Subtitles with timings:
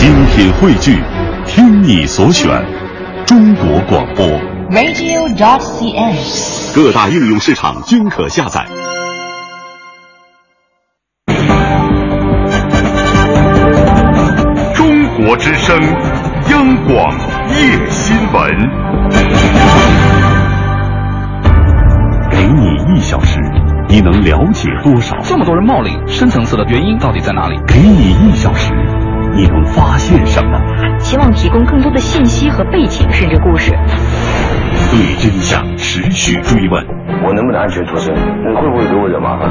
[0.00, 0.98] 精品汇聚，
[1.46, 2.48] 听你所选，
[3.26, 4.26] 中国广播。
[4.70, 6.74] radio.cn。
[6.74, 8.66] 各大应用市场均可下载。
[14.74, 15.78] 中国之声，
[16.48, 17.14] 央广
[17.50, 18.50] 夜新闻。
[22.30, 23.38] 给你一小时，
[23.86, 25.14] 你能了解多少？
[25.22, 27.60] 这么多人冒领，深层次的原因到底在哪里？
[27.66, 28.72] 给你一小时，
[29.32, 30.60] 你能发现什么？
[30.98, 33.72] 希望提供更多的信息和背景，甚至故事。
[34.90, 36.84] 对真相持续追问，
[37.22, 38.12] 我能不能安全脱身？
[38.12, 39.48] 你会不会给我惹麻烦？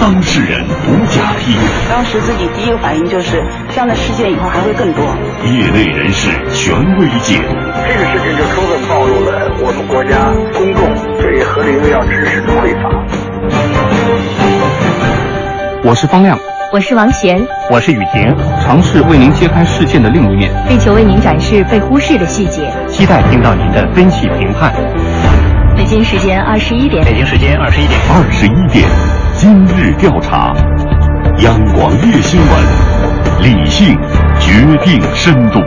[0.00, 1.52] 当事人无假批，
[1.90, 5.04] 当时自己第一个反应就是，这样的事件以后还会更多。
[5.44, 7.54] 业内人士权威解读。
[7.86, 10.80] 这个事情就充分暴露了我们国家公众
[11.20, 12.88] 对合理用药知识的匮乏。
[15.84, 16.36] 我是方亮，
[16.72, 22.68] 我是王贤，我是雨婷，尝试为您揭开事件的另一面，力求为您展示被忽视的细节。
[22.88, 24.72] 期待听到您的分析评判。
[25.76, 28.88] 北京时间二十一点，北京时间二十一点，二十一点，
[29.34, 30.52] 今日调查，
[31.38, 32.48] 央广夜新闻，
[33.42, 33.96] 理性
[34.40, 35.60] 决定深度。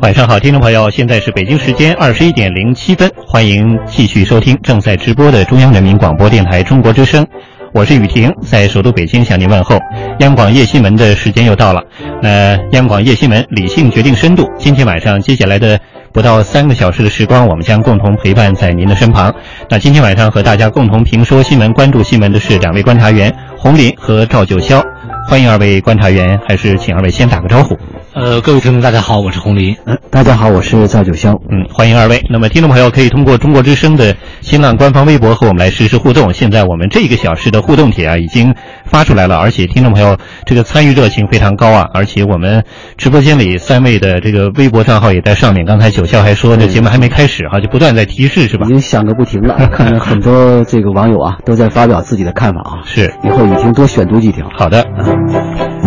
[0.00, 7.26] 晚上好，听众朋友，现在是北京时间二十一点零七分，欢迎继续收听正在直播的中央人民广播电台中国之声，
[7.74, 9.78] 我是雨婷，在首都北京向您问候。
[10.20, 11.82] 央广夜新闻的时间又到了，
[12.22, 15.78] 那央广夜新闻理性决定深度，今天晚上接下来的
[16.14, 19.34] 不到三个小时的时光，我们将共同陪伴在您的身旁。
[19.68, 24.82] 那今天晚上和大家共同评说新闻、关注新闻的是两位观察员洪林和赵九霄，
[25.28, 27.76] 欢迎二位观察员，还是请二位先打个招呼。
[28.12, 29.76] 呃，各位听众，大家好，我是洪林。
[29.84, 31.30] 呃，大家好，我是赵九霄。
[31.48, 32.20] 嗯，欢迎二位。
[32.28, 36.32] 那么，听众朋友可以通过中国之声的新浪官方微博和我们来实时互动。
[36.32, 38.52] 现在我们这一个小时的互动帖啊已经
[38.84, 41.86] 发出来了，而且听众朋友这个参与热情非常高啊！
[41.94, 42.64] 而且我们
[42.96, 45.64] 直播间里三位的这个微博账号也在上面。
[45.64, 48.70] 刚才九霄还说这节目还没开始哈、就不断在提示是吧已？
[48.70, 52.82] 经响个不停了， 看着很多这个网友啊都在发表自己的看法啊。
[52.84, 54.50] 是以后雨婷多选读几条。
[54.58, 54.84] 好的，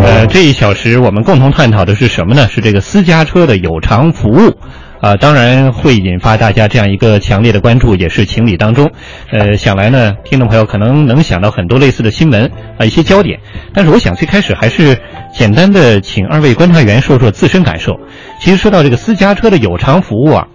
[0.03, 2.47] 呃，这一小时我们共同探讨的是什么呢？
[2.47, 4.53] 是这个私家车的有偿服务。
[5.00, 8.90] 啊，当然会引发大家这样一个强烈的关注，也是情理当中。
[9.31, 13.38] 呃，想来呢，听众朋友可能能想到很多类似的新闻啊，一些焦点。
[13.74, 14.97] 但是我想最开始还是
[15.34, 18.00] 简单的请二位观察员说说自身感受。
[18.40, 20.47] 其实说到这个私家车的有偿服务啊，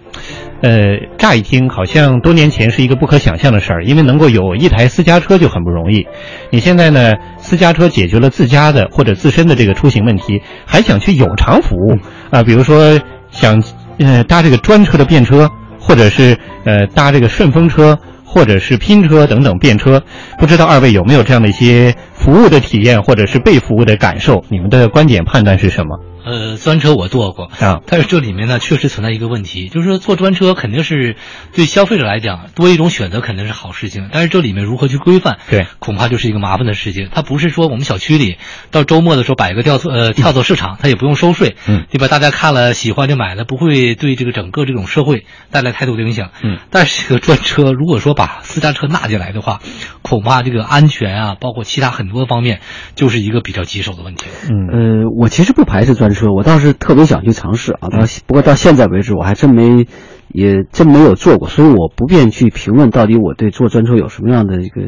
[0.61, 6.05] 呃，乍一听好像多年前是一个不可想象的事儿，因为能够有一台私家车就很不容易。
[6.51, 11.97] 你现在呢，私家车解决了自家的或者自身的这个出行问题，还想去有偿服务
[12.29, 12.99] 啊、比如说
[13.31, 13.63] 想
[13.99, 15.49] 呃搭这个专车的便车，
[15.79, 17.97] 或者是呃搭这个顺风车。
[18.31, 20.03] 或者是拼车等等便车，
[20.37, 24.43] 不知道二位有没有这样的一些服务的体验，或者是被服务的感受？
[24.49, 25.99] 你们的观点判断是什么？
[26.25, 31.15] 呃，专车我坐过啊但是这里面呢确实存在一个问题，就是说坐专车肯定是
[31.53, 37.09] 对消费者来讲多一种选择肯定是好事情，但是这里面如何去规范，对恐怕就是一个麻烦的事情。
[37.13, 38.37] 它不是说我们小区里
[38.71, 42.07] 到周末的时候摆个跳蚤呃跳蚤市场，它也不用收税，嗯，对吧？
[42.07, 46.59] 大家看了喜欢就买了，不会对这个整个这种社会带来太多的影响，嗯。
[46.69, 49.59] 但是这个专车如果说把私家车纳进来的话，
[50.01, 52.61] 恐怕这个安全啊，包括其他很多方面，
[52.95, 54.31] 就是一个比较棘手的问题了。
[54.49, 57.87] 嗯呃，我其实不排斥专车，我倒是特别想去尝试啊。
[57.89, 59.87] 到不过到现在为止，我还真没，
[60.27, 64.81] 也真没有做过，所以我不便去评论到底我对做专车有什么样的一个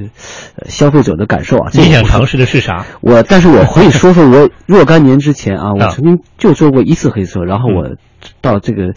[0.57, 1.69] 呃消费者的感受啊。
[1.73, 2.85] 你想尝试的是啥？
[3.01, 7.95] 我，但是我可以说说我若干年之前啊， 我啊曾经就坐过一次黑车，然后我
[8.41, 8.93] 到这个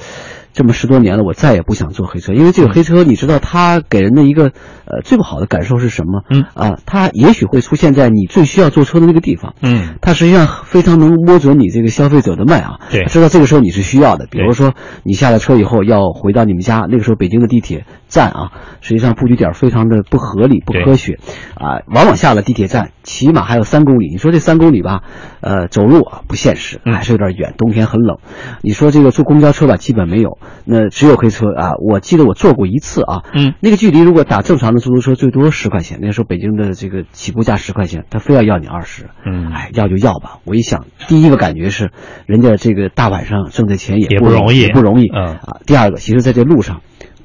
[0.54, 4.44] 这么十多年了，我再也不想坐黑车，因为这个黑车，你知道它给人的一个
[4.86, 6.22] 呃最不好的感受是什么？
[6.30, 6.44] 嗯。
[6.54, 9.54] 啊，它也许会出现在你最需要坐车的那个地方。
[9.62, 9.96] 嗯。
[10.00, 13.04] 它实际上非常能摸准你这个消费者的脉啊，对。
[13.06, 14.28] 知道这个时候你是需要的。
[14.30, 21.18] 比如说你下了车以后要回到你们家，那个时候北京的地铁站啊，实际上布局点非常的不合理、不科学，
[21.56, 24.08] 啊，往往下了地铁站，起码还有三公里。
[24.08, 25.02] 你说这三公里吧，
[25.40, 28.16] 呃，走路啊不现实，嗯还是有点远，冬天很冷。
[28.62, 31.72] 你说这个坐公交车吧，基本没有，那只有黑车啊。
[31.78, 35.98] 我记得我坐过一次啊，嗯，那个距离如果打正常的出租车，最多十块钱。
[36.02, 40.38] 那时候北京的这个起步价十块钱，他非要要你二十，嗯哎，要就要吧。
[40.44, 41.92] 我一想，第一个感觉是，
[42.26, 45.60] 人家这个大晚上挣的钱也不也不容易也不容易，嗯啊。
[45.66, 46.80] 第二个，其实在这路上。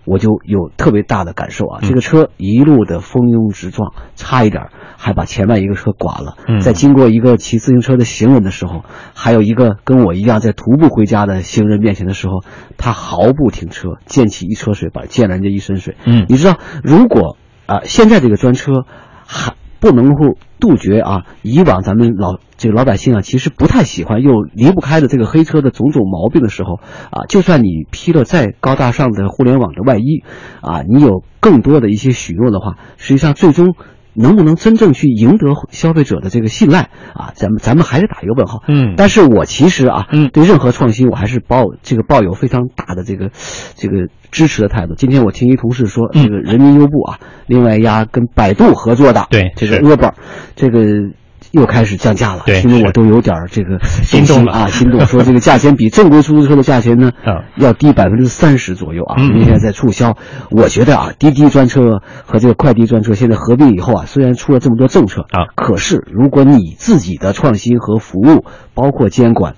[0.09, 1.79] 我就有特别大的感受啊。
[1.83, 6.35] 这个车一路的蜂拥直撞，差一点还把前面一个车剐了。
[6.61, 8.83] 在经过一个骑自行车的行人的时候，
[9.13, 12.43] 还有一个跟我一样在徒步回家的行人面前的时候，
[12.77, 15.95] 他毫不停车，溅起一车水，把溅了人家一身水。
[16.05, 18.85] 嗯，你知道，如果啊，现在这个专车
[19.27, 26.79] 还不能够杜绝啊，以往咱们老这个老百姓啊，其实不太喜欢又离不开的这个黑车的种种毛病的时候
[27.11, 30.23] 啊，就算你披了再高大上的互联网的外衣
[30.61, 33.75] 啊，你有更多的一些许诺的话，实际上最终。
[34.13, 37.31] 能不能真正去赢得消费者的这个信赖啊？
[37.35, 38.63] 咱们咱们还是打一个问号。
[38.67, 43.31] 嗯，但是我其实啊，嗯，对任何创新，我还是抱这个抱有非常大的这个
[43.75, 44.95] 这个支持的态度。
[44.95, 50.13] 今天我听一同事说，这个人民优步啊，另外一家跟百度合作的，对，这个 Uber，
[50.55, 50.79] 这个。
[51.51, 54.99] 又开始降价了，对，因为我都有点这个心动了啊，心动。
[55.05, 57.11] 说这个价钱比正规出租车的价钱呢，
[57.57, 59.21] 要低百分之三十左右啊。
[59.21, 60.15] 因为现在促销，
[60.51, 69.55] 我觉得啊，滴滴专车和这个快递专车现在合并以后啊，虽然出了这么多政策啊，可是如果你自己的创新和服务，包括监管，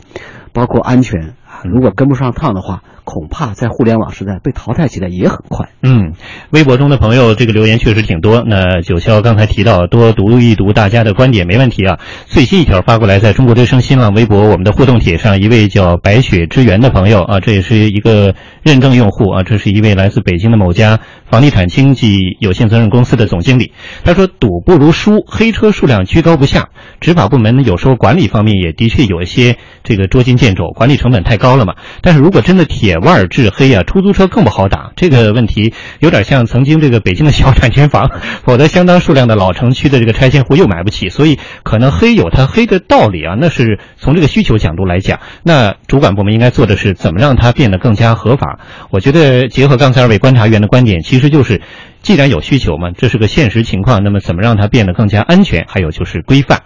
[0.54, 2.82] 包括安全啊，如果跟不上趟的话。
[3.04, 5.70] 恐怕在互联网时代被淘汰起来也很快。
[5.82, 6.14] 嗯，
[6.52, 8.44] 微博中的朋友这个留言确实挺多。
[8.46, 12.00] 那九霄刚才提到多读一读大家的观点没问题啊。
[12.26, 18.34] 最新一条发过来，在中国之声新浪微博我们的互动帖上，一位叫白雪之源的朋友啊，这也是一个
[18.64, 21.00] 认证用户啊，这是一位来自北京的某家
[21.30, 23.74] 房地产经纪有限责任公司的总经理。
[24.04, 26.70] 他说赌不如输，黑车数量居高不下，
[27.00, 29.58] 执法部门有时候管理方面也的确有一些
[29.92, 31.76] 这个捉襟见肘，管理成本太高了嘛。
[32.02, 34.94] 但是如果真的铁腕治黑啊，出租车更不好打。
[34.96, 38.10] 这个问题有点像曾经这个北京的小 产权房，
[38.46, 41.10] 否则相当数量的老城区的这个拆迁户又买不起。
[41.10, 45.20] 所以可能黑有它黑的道理啊，那是从这个需求角度来讲。
[45.44, 48.60] 那主管部门应该做的是怎么让它变得更加合法？
[48.92, 51.62] 我觉得结合刚才二位观察员的观点，其实就是
[52.02, 55.66] 既然有需求嘛，这是个现实情况，那么怎么让它变得更加安全？
[55.68, 56.64] 还有就是规范。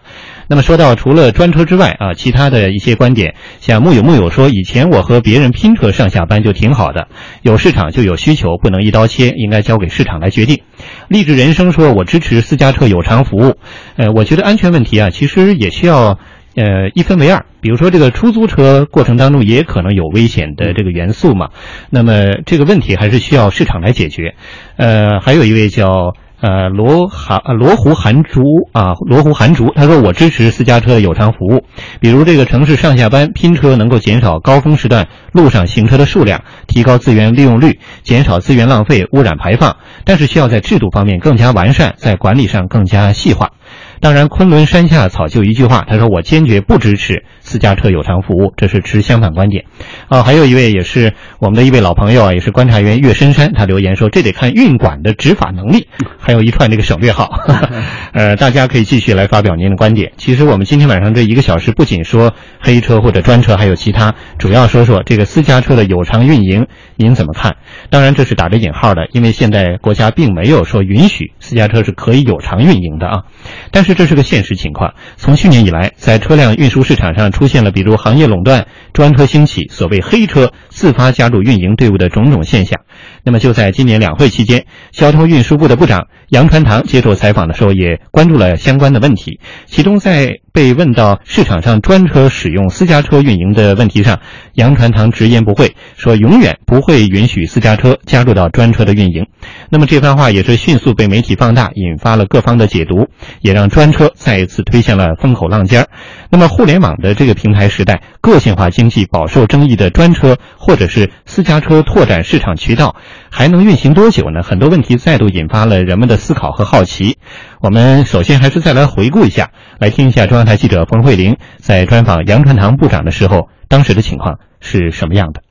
[0.48, 7.08] 那么说到除了专车之外啊，其他的一些观点，像木有木有说，以前我和别人拼车上下班就挺好的，
[7.42, 10.62] 有市场就有需求，不能一刀切，应该交给市场来决定。
[11.10, 13.56] 励志人生说，我支持私家车有偿服务。
[13.98, 16.20] 呃，我觉得安全问题啊，其实也需要
[16.56, 17.46] 呃一分为二。
[17.62, 21.50] 比如说这个出租车过程当中也可能有危险的这个元素嘛，
[21.90, 22.13] 那么
[22.46, 24.36] 这个问题还是需要市场来解决。
[24.78, 26.16] 呃，还有一位叫。
[26.42, 28.42] 呃，罗寒罗湖寒竹
[28.74, 31.63] 啊，罗湖寒竹，他说我支持私家车的有偿服务，
[32.02, 43.52] 比如这个城市上下班拼车能够减少高峰时段路上行车的数量，提高资源利用率，减少资源浪费、污染排放，但是需要在制度方面更加完善，在管理上更加细化。
[44.01, 49.63] 当然，昆仑山下草就一句话，他说我坚决不支持私家车有偿服务，这是持相反观点。
[50.09, 55.88] 啊，还有一位也是我们的一位老朋友啊，也是观察员岳深山，他留言说这得看运管的执法能力，
[56.19, 57.30] 还有一串这个省略号。
[58.13, 60.12] 呃，大家可以继续来发表您的观点。
[60.18, 66.65] 其实我们今天晚上这一个小时，不仅说黑车或者专车，还有其他，主要说说这个私家车的有偿运营，
[66.95, 67.56] 您怎么看？
[67.92, 73.24] 当然这是打着引号的，因为现在国家并没有说允许私家车是可以有偿运营的啊。
[73.69, 74.94] 但是这是个现实情况。
[75.18, 82.80] 从去年以来，在车辆运输市场上出现了比如行业垄断、专车兴起、所谓黑车自发加入运营队伍的种种现象。
[83.24, 89.42] 那么就在今年两会期间，交通运输部的部长杨传堂接受采访的时候，也关注了相关的问题。
[89.65, 94.21] 其中在被问到市场上专车使用私家车运营的问题上，
[94.53, 99.27] 杨传堂直言不讳，说永远不会允许私家车加入到专车的运营。
[99.69, 103.09] 那么这番话也是迅速被媒体放大，引发了各方的解读，
[103.42, 105.87] 也让专车再一次推向了风口浪尖儿。
[106.30, 112.95] 那么互联网的这个平台时代，个性化经经济饱受争议的专车或者是私家车拓展市场渠道，
[113.31, 114.44] 还能运行多久呢？
[114.44, 117.18] 很多问题再度引发了人们的思考和好奇。
[117.61, 119.49] 我们首先还是再来回顾一下，
[119.80, 125.42] 来听一下中央台记者冯慧玲在专访杨传堂部长的时候，当时的情况是什么样的。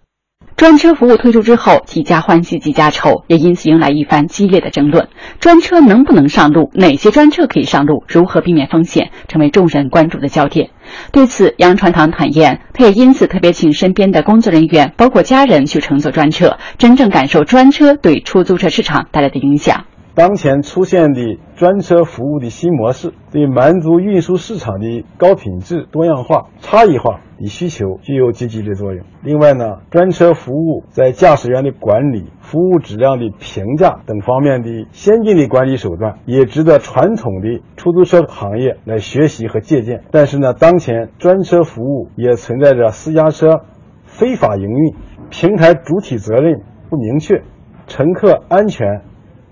[0.57, 5.09] 专车服务推出之后，几家欢喜几家愁，也因此迎来一番激烈的争论。
[5.41, 6.71] 专车能不能上路？
[6.75, 8.05] 哪些专车可以上路？
[8.07, 9.11] 如何避免风险？
[9.27, 10.71] 成为众人关注的焦点。
[11.11, 19.87] 对此，杨传堂坦言，他也因此特别请身边的工作人员，包括家人去乘坐专车，真正感受专车对出租车市场带来的影响。
[20.15, 29.05] 当前出现的专车服务的新模式，对满足运输市场的高品质、多样化、差异化的需求具有积极的作用。
[29.25, 40.05] 另外呢，专车服务在驾驶员的管理、服务质量的评价等方面的先进的管理手段，也值得传统的出租车行业来学习和借鉴。
[40.13, 43.63] 但是呢，当前专车服务也存在着私家车
[44.05, 44.95] 非法营运、
[45.29, 47.43] 平台主体责任不明确。
[47.87, 49.03] 乘客安全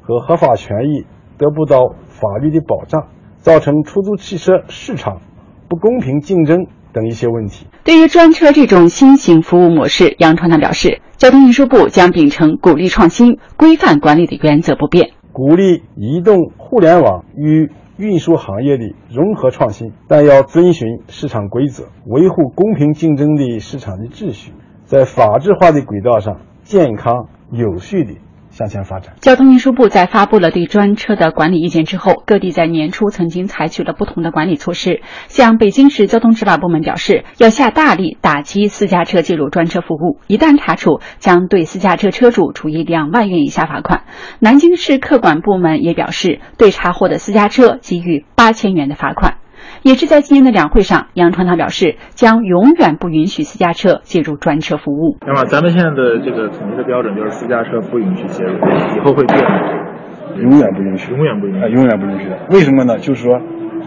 [0.03, 1.07] 和合法权益
[1.39, 5.23] 得不到法律的保障，造成出租汽车市场
[5.69, 7.67] 不公平竞争等一些问题。
[7.85, 24.53] 对于专车这种新型服务模式，杨传堂表示，交通运输部将秉承鼓励创新、规范管理的原则不变，鼓励移动互联网与运输行业的融合创新，但要遵循市场规则，维护公平竞争的市场的秩序，
[24.85, 28.19] 在法治化的轨道上健康有序地
[28.63, 29.15] 向前发展。
[29.21, 35.03] 交通运输部在发布了对专车的管理意见之后，各地在年初曾经采取了不同的管理措施。
[35.29, 44.05] 像北京市交通执法部门表示，要下大力打击私家车进入专车服务，一旦查处，将对私家车车主处以两万元以下罚款。
[44.39, 49.42] 南京市客管部门也表示，对查获的私家车给予八千元的罚款。
[49.83, 55.19] 也是在今年的两会上，杨传堂表示，将永远不允许私家车介入专车服务。
[55.27, 58.55] 那么，咱们现在的这个统一的标准就是私家车不允许介入，
[58.97, 59.51] 以后会变吗？
[60.39, 62.39] 永远不允许，永远不允许，啊，永远不允许的。
[62.51, 62.99] 为什么呢？
[62.99, 63.41] 就是说，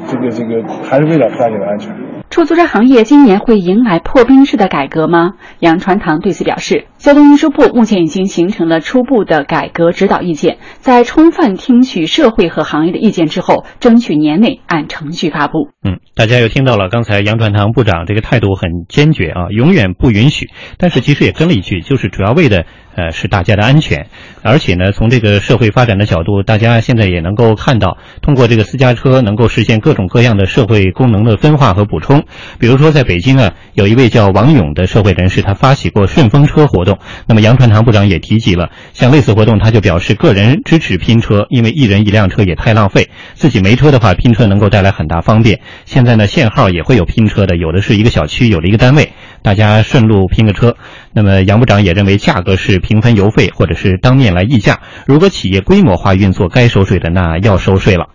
[0.08, 1.96] 这个这个还是为了大家的安全。
[2.36, 5.36] 出租车行业今年会迎来破冰式的改革吗？
[5.60, 15.70] 杨传堂对此表示，交通运输部目前已经形成了初步的改革指导意见，在充分听取社会和行业的意见之后，争取年内按程序发布。
[15.82, 20.50] 嗯，大家又听到了，刚才杨传堂部长这个态度很坚决啊，永远不允许。
[20.78, 24.08] 但是其实也跟了一句，就是主要为的呃是大家的安全，
[24.42, 32.24] 而且呢，从这个社会发展的角度，大家现在也能够看到，通过这个私家车能够实现各种各样的社会功能的分化和补充。
[32.58, 36.98] 比如说，在北京啊，有一位叫王勇的社会人士，他发起过顺风车活动。
[37.28, 45.60] 那么杨传堂部长也提及了，像类似活动，他就表示个人支持拼车，因为一人一辆车也太浪费，自己没车的话，拼车能够带来很大方便。
[45.86, 49.12] 现在呢，限号也会有拼车的，有的是一个小区，有的一个单位，
[49.46, 50.76] 大家顺路拼个车。
[51.14, 54.80] 那么杨部长也认为，价格是平分邮费，或者是当面来议价。
[55.06, 58.08] 如果企业规模化运作，该收税的那要收税了。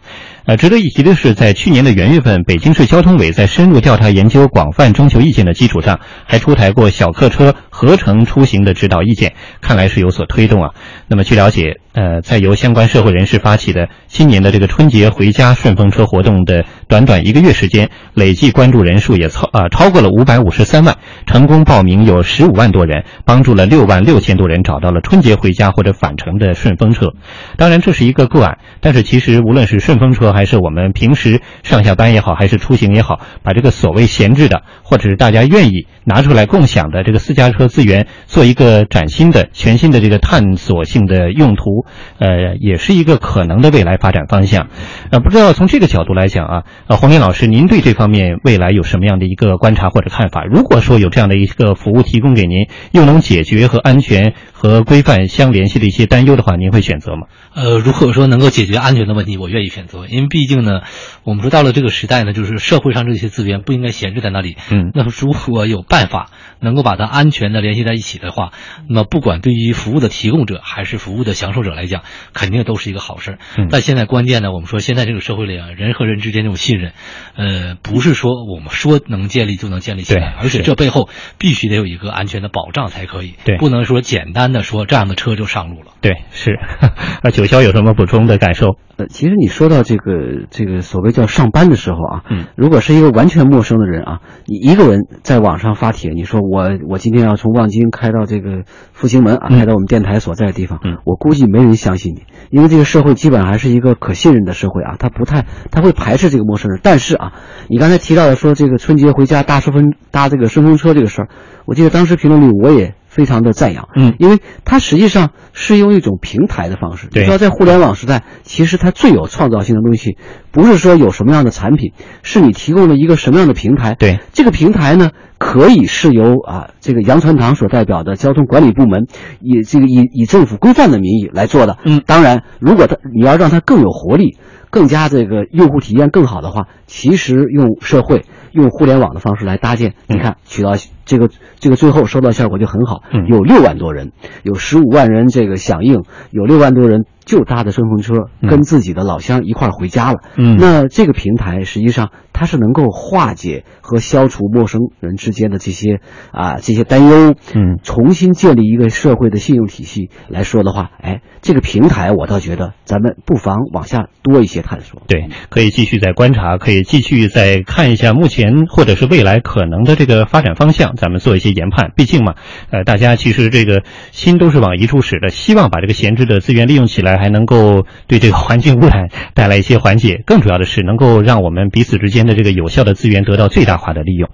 [0.46, 10.70] 呃，值得一提的是，在去年的元月份，北京市交通委在深入调查研究、广泛征求意见的基础上，还出台过小客车合乘出行的指导意见，看来是有所推动啊。
[11.06, 27.08] 那么据了解，呃，在由相关社会人士发起的今年的这个春节回家顺风车活动的短短一个月时间，累计关注人数也超啊超过了五百五十三万，成功报名有十五万多人，帮助了六万六千多人找到了春节回家或者返程的顺风车。
[27.56, 41.79] 当然，这是一个个案，但是其实无论是顺风车还是我们平时上下班也好，还是出行也好，把这个所谓闲置的，或者是大家愿意拿出来共享的这个私家车资源，做一个崭新的、全新的这个探索性的用途，
[42.18, 44.68] 呃，也是一个可能的未来发展方向。
[45.10, 50.44] 呃，不知道从这个角度来讲啊，呃，黄林老师，您对这方面未来有什么样的一个观察或者看法？
[50.44, 57.26] 如果说有这样的一个服务提供给您，又能解决和安全和规范相联系的一些担忧的话，您会选择吗？
[57.54, 60.82] 呃，如果说能够解决安全的问题，我愿意选择，因为毕竟呢，
[61.24, 64.56] 我们说到了这个时代呢，就是社会上这些资源不应该闲置在那里。
[64.70, 66.30] 嗯，那么如果有办法
[66.60, 68.52] 能够把它安全的联系在一起的话，
[68.88, 72.02] 那么不管对于服务的提供者还是服务的享受者来讲，
[72.32, 73.38] 肯定都是一个好事儿。
[73.56, 76.92] 嗯但现在关键呢，我们说现在这个社会里啊，人和人之间这种信任，
[77.36, 83.34] 呃，不是说我们说能建立就能建立起来，而且这背后必须得有一个安全的保障才可以。
[83.44, 85.92] 对不能说简单的说这样的车就上路了。
[86.00, 86.52] 对，是。
[87.22, 88.76] 啊，九霄有什么补充的感受？
[88.98, 106.78] 呃，其实你说到这个这个所谓叫上班的时候啊，嗯，如果是一个完全陌生的人啊，你一个人在网上发帖，你说我我今天要从望京开到这个复兴门啊，开到我们电台所在的地方，嗯我估计没人相信你，因为这个社会基本还是一个可信任的社会啊，他不太他会排斥这个陌生人。
[106.82, 107.32] 但是啊，
[107.68, 111.28] 你刚才提到的说这个春节回家搭顺风搭这个顺风车这个事儿，
[111.64, 120.16] 我记得当时评论里我也非常的赞扬，嗯因为它实际上是用一种平台的方式，对你知道在互联网时代，其实它最有创造性的东西，
[120.52, 123.96] 不是说有什么样的产品，是你提供了一个什么样的平台。
[123.98, 129.08] 对，这个平台呢，可以是由啊这个杨传堂所代表的交通管理部门，
[129.40, 131.78] 以这个以以政府规范的名义来做的。
[131.84, 134.38] 嗯当然，如果它你要让它更有活力，
[134.70, 140.72] 更加这个用户体验更好的话，其实用社会用互联网的方式来搭建，嗯你看取到
[141.04, 143.02] 这个这个最后收到效果就很好。
[143.12, 144.12] 嗯有六万多人，
[144.42, 150.18] 有十五万人这个响应，有六万多人就搭着顺风车，跟自己的老乡一块儿回家了。
[150.36, 156.00] 嗯，那这个平台实际上它是能够化解和消除陌生人之间的这些
[156.32, 157.36] 啊这些担忧。
[157.54, 165.02] 嗯，重新建立一个社会的信用体系来说的话，哎，这个平台我倒觉得咱们不妨往下多一些探索。
[165.06, 171.92] 对，可以继续再观察，可以继续再看一下目前或者是未来可能的这个发展方向，咱们做一些研判。
[171.94, 172.34] 毕竟嘛，
[172.72, 180.22] 呃，大家其实这个心都是往一处使的，希望把这个闲置的资源利用起来，还能够对这个环境污染带来一些缓解。
[180.26, 184.28] 更主要的是，能够让我们彼此之间的这个有效的资源得到最大化的利用。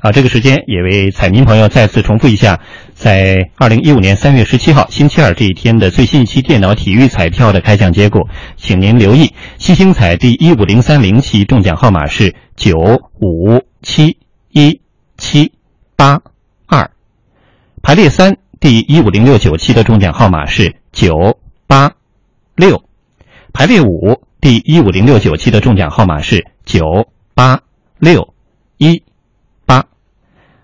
[0.00, 2.60] 啊，这个时间也为彩民朋友再次重复一下，
[2.94, 12.76] 在二零一五年三月十七号星期二这一天的最新一期电脑体育彩票的开奖结果，请您留意，七星彩第一五零三零期中奖号码是九
[13.20, 14.18] 五七
[14.52, 14.80] 一
[15.16, 15.52] 七
[15.96, 16.20] 八
[16.66, 16.90] 二，
[17.82, 21.92] 排列三第一五零六九期的中奖号码是九八
[22.58, 22.82] 六，
[23.52, 26.82] 排列五第一五零六九期的中奖号码是九
[27.32, 27.60] 八
[28.00, 28.34] 六
[28.78, 29.00] 一
[29.64, 29.84] 八。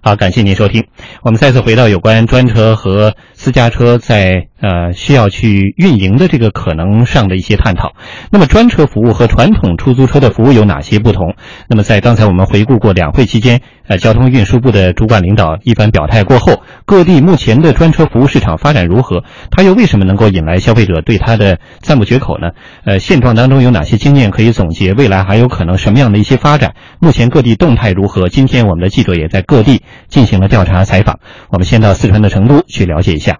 [0.02, 0.88] 好，感谢您收听。
[1.22, 7.92] 我们再次回到有关专车和私家车在呃需要去运营的这个可能上的一些探讨。
[8.30, 11.34] 那么，专车服务和传统出租车的服务有哪些不同？
[11.68, 19.24] 那么，在刚才我们回顾过两会期间，呃，交通运输部的主管领导一番表态过后，各地目前的专车服务市场发展如何？
[19.50, 22.52] 它又为什么能够引来消费者对它的赞不绝口呢？
[22.86, 24.94] 呃，现状当中有哪些经验可以总结？
[24.94, 26.74] 未来还有可能什么样的一些发展？
[26.98, 28.30] 目前各地动态如何？
[28.30, 29.82] 今天我们的记者也在各地。
[30.08, 31.18] 进行了调查采访，
[31.50, 33.33] 我们先到四川的成都去了解一下。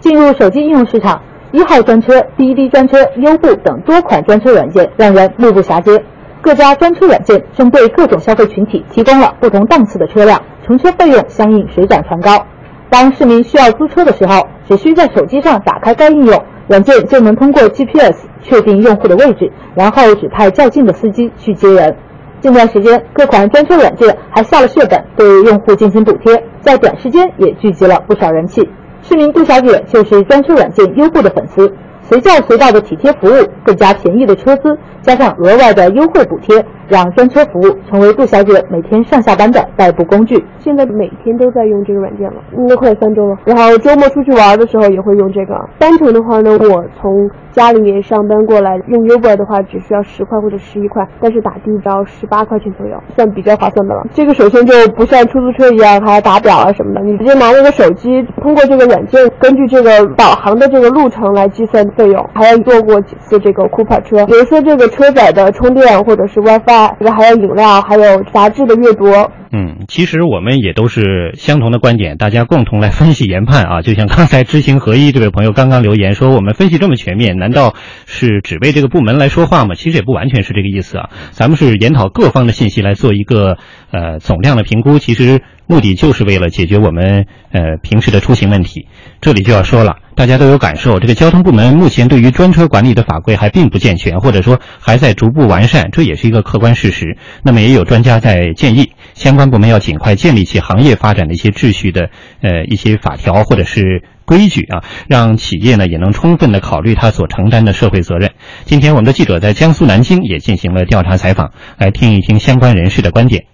[0.00, 1.20] 进入手机应用市场，
[1.52, 6.02] 一号专车、滴滴专车、优步等多款专车软件让人目不暇接。
[6.40, 12.46] 各家专车软件针对各种消费群体提供了不同档次的车辆，乘车费用相应水涨船高。
[12.88, 21.94] 当市民需要租车的时候，只需在手机上打开该应用，软件就能通过 GPS 确定用户的位置，然后指派较近的司机去接人。
[22.40, 28.66] 近段时间，各款专车软件还下了血本，对用户进行补贴，在短时间也聚集了不少人气。
[29.02, 31.72] 市民杜小姐就是专车软件优步的粉丝。
[32.02, 40.44] 随叫随到的体贴服务，更加便宜的车资，加上额外的优惠补贴，让专车服务成为杜小姐每天上下班的代步工具。
[40.58, 43.38] 现在每天都在用这个软件了，应该快三周了。
[43.44, 45.54] 然后周末出去玩的时候也会用这个。
[45.78, 47.30] 单程的话呢，我从
[47.60, 54.00] 家里面上班过来用 Uber 的话，只需要十块或者十一块，但是打的要十八块钱左右，算比较划算的了。
[54.14, 61.80] 这个首先就不像出租车一样还要打表啊什么的，你直接拿那个手机，通过这个软件，根据这个导航的这个路程来计算。
[61.96, 69.06] 费用还要坐过几次这个 Cooper 车，比如说这个车载的充电或者是 WiFi，这个还有饮料，还有杂志的阅读。
[69.52, 73.82] 嗯，其实我们也都是相同的观点，大家共同来分析研判啊。
[73.82, 77.74] 就像刚才知行合一这位朋友刚刚留言说，我们分析这么全面，难难道
[78.06, 79.74] 是只为这个部门来说话吗？
[79.74, 81.10] 其实也不完全是这个意思啊。
[81.32, 83.58] 咱们是研讨各方的信息来做一个
[83.90, 88.86] 呃总量的评估，其实目的就是为了解决我们呃平时的出行问题。
[89.20, 89.96] 这里就要说了。
[90.16, 97.16] 大家都有感受，这个交通部门目前对于专车管理的法规还并不健全，或者说还在逐步完善，这也是一个客观事实。
[97.42, 102.10] 那么也有专家在建议，相关部门要尽快建立起行业发展的一些秩序的
[102.42, 108.32] 呃一些法条或者是规矩啊，让企业呢也能充分的考虑他所承担的社会责任。
[108.66, 113.46] 今天我们的记者在江苏南京也进行了调查采访，来听一听相关人士的观点。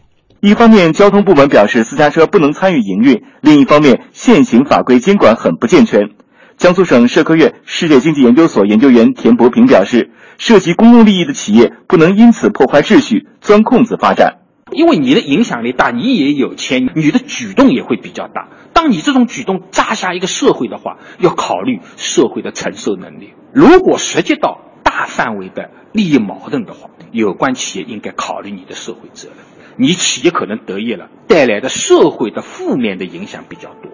[0.46, 6.10] 一方面，交通部门表示私家车不能参与营运；另一方面，现行法规监管很不健全。
[6.56, 14.34] 江苏省社科院世界经济研究所研究员田伯平表示，涉及公共利益的企业不能因此破坏秩序、钻空子发展。
[14.70, 18.46] 因为你的影响力大，你也有钱，你的举动也会比较大。
[18.72, 23.32] 当你这种举动扎下一个社会的话，要考虑社会的承受能力。
[23.52, 29.38] 如果涉及到大范围的利益矛盾的话，有关企业应该考虑你的社会责任。
[29.76, 33.92] 你企业可能得益了，带来的社会的负面的影响比较多。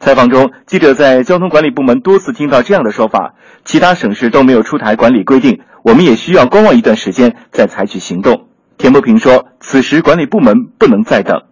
[0.00, 8.48] 采访中，记者在交通管理部门多次听到这样的说法：其他省市都没有出台管理规定，我们也需要观望一段时间再采取行动。
[8.76, 11.42] 田伯平说：“此时管理部门不能再等，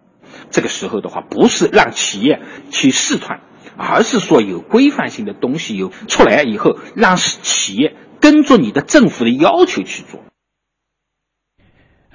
[0.51, 3.41] 这个时候的话，不是让企业去试探，
[3.77, 10.21] 而是说有规范性的东西有出来以后，让企业跟着你的政府的要求去做。”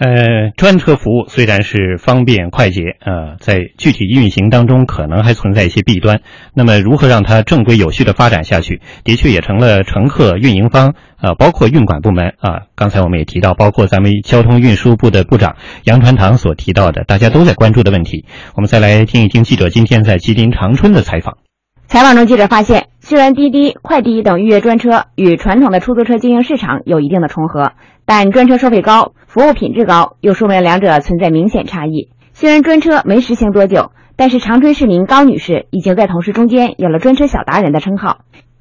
[0.01, 6.21] 呃，专车服务虽然是方便快捷，呃，在具体运行当中可能还存在一些弊端。
[6.55, 12.61] 那么，如何让它正规有序的发展下去，的确也成了乘客、运营方，呃，包括运管部门啊。
[12.73, 18.25] 刚才我们也提到，包括咱们交通运输部的部长杨传堂所提到的，大家都在关注的问题。
[18.55, 21.37] 我们再来听一听记者今天在吉林长春的采访。
[21.85, 22.87] 采访中，记者发现。
[23.03, 27.71] 虽然滴滴、快滴等预约专车与传统的出租车经营市场有一定的重合，
[28.13, 32.09] 但专车收费高，服务品质高，又说明两者存在明显差异。
[32.33, 38.17] 虽然专车没实行多久，但是长春市民高女士已经在同事中间有了专车小达人的称号。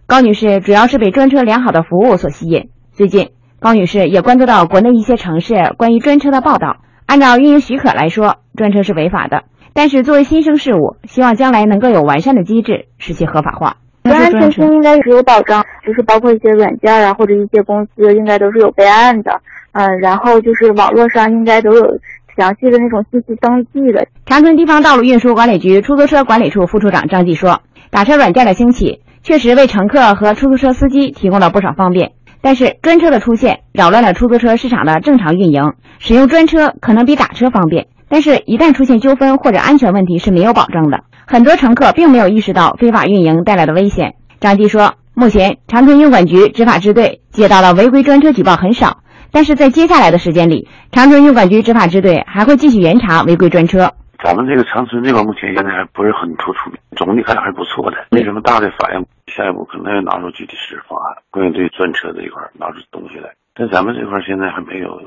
[0.06, 2.68] 高女士主要是被专车良好的服务所吸引。
[2.92, 6.76] 最近，高女士也关注到国内一些城市关于专车的报道。
[7.06, 9.46] 按照运营许可来说，专车是违法的。
[9.72, 13.78] 但是作为新生事物，希望将来能够有完善的机制，使其合法化。
[14.02, 19.40] 安全性应该是有保障，就是包括一些软件啊，或者一些公司应该都是有备案的。
[19.72, 21.98] 嗯，然后就是网络上应该都有
[22.36, 24.06] 详细的那种信息登记的。
[24.26, 27.60] 长春地方道路运输管理局出租车管理处副处长张继说
[27.90, 32.12] ：“打车软件的兴起，确实为乘客和出租车司机提供了不少方便。
[32.40, 35.74] 但是专车的出现，扰乱了出租车市场的正常运营。
[35.98, 41.04] 使用专车可能比打车方便。”但是，一旦出现纠纷或者安全问题是没有保证的。
[41.28, 44.16] 很多乘客并没有意识到非法运营带来的危险。
[44.40, 53.92] 张继说，目前长春运管局执法支队接到了违规专车举报很少，但是在接下来的时间里，长春运管局执法支队还会继续严查违规专车。
[54.24, 59.06] 咱们这个长春这块目前现在还不是很突出，总体看还是不错的，没什么大的反应。
[59.32, 63.30] 下一步可能要拿出具体实施方案，关于对专车这一块拿出东西来。
[63.54, 64.98] 但咱们这块现在还没有。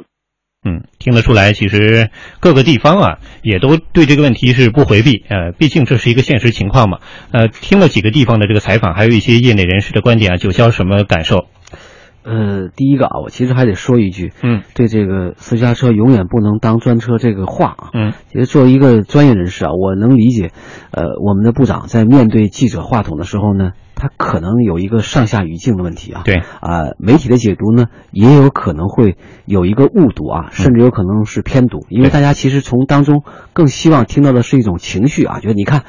[0.65, 5.23] 嗯，听得出来，其实各个地方啊，也都对这个问题是不回避。
[5.27, 6.99] 呃，毕竟这是一个现实情况嘛。
[7.31, 11.47] 呃，听了几个地方的这个采访，还有一些业内人士的观点啊，九霄什么感受？
[12.23, 20.51] 呃，第一个啊，我其实还得说一句，嗯，对这个私家车永远不能当专车这个话啊，嗯，其实作为一个专业人士啊，我能理解，
[20.91, 35.83] 呃，我们的部长在面对记者话筒的时候呢，他可能有一个上下语境的问题啊，对，啊，媒体的解读呢，也有可能会有一个误读啊，甚至有可能是偏读，因为大家其实从当中更希望听到的是一种情绪啊，觉得你看。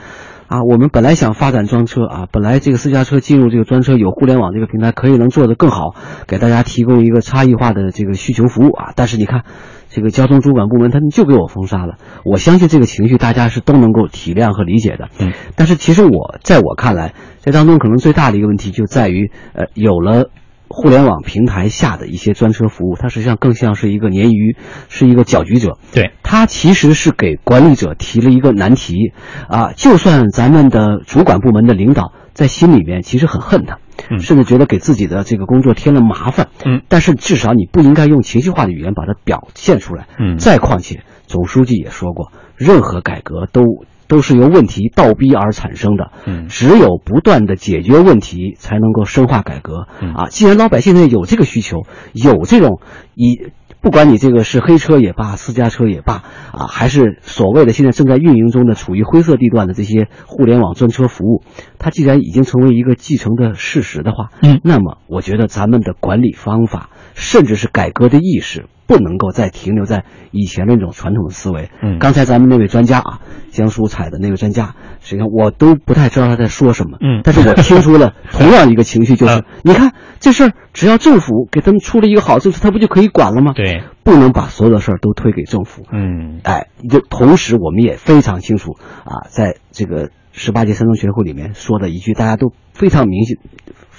[0.47, 5.95] 啊，我们本来想发展专车啊，本来这个私家车进入这个专车有互联网这个平台，可以能做得更好，
[6.27, 8.93] 给大家提供一个差异化的这个需求服务啊。
[8.95, 9.45] 但是你看，
[9.89, 11.95] 这个交通主管部门他们就给我封杀了。
[12.25, 15.09] 我相信这个情绪大家是都能够体谅和理解的。
[15.19, 20.31] 嗯，但是其实我在我看来，这当中可能最大的一个问题就在于，呃，有了。
[20.77, 24.57] 互联网平台下的一些专车服务，它实际上更像是一个鲶鱼，
[24.89, 25.79] 是一个搅局者。
[25.93, 29.13] 对，它其实是给管理者提了一个难题
[29.49, 29.73] 啊！
[29.77, 33.79] 就算咱们的主管部门的领导在心里面其实很恨他，
[34.19, 36.49] 甚至觉得给自己的这个工作添了麻烦。
[36.67, 40.09] 嗯，但是至少你不应该用情绪化的语言把它表现出来。
[40.19, 43.63] 嗯，再况且总书记也说过，任何改革都。
[44.09, 49.87] 都是由问题倒逼而产生的，嗯，只有不断的解决问题，才能够深化改革。
[50.15, 52.81] 啊，既然老百姓现在有这个需求，有这种
[53.15, 53.49] 以，
[53.81, 61.43] 不管你这个是黑车也罢，私家车也罢，啊，还是所谓的现在正在运营中的处于灰色地段的这些互联网专车服务，
[61.79, 68.67] 它既然已经成为一个继承的事实的话，嗯，那么我觉得咱们的管理方法，甚至是改革的意识。
[68.87, 71.71] 不能够再停留在以前那种传统的思维。
[71.83, 76.99] 嗯，刚才咱们那位专家啊，江苏采的那位专家，实际上我都不太知道他在说什么。
[77.01, 83.55] 嗯，但是我听出了同样一个情绪，就是 你看这事儿，只要政府给他们出了一个好政策，他不就可以管了吗？
[83.55, 85.87] 对，不能把所有的事儿都推给政府。
[85.91, 88.73] 嗯，哎，就同时我们也非常清楚
[89.05, 93.39] 啊，在这个十八届三中全会里面说的一句大家都非常明显。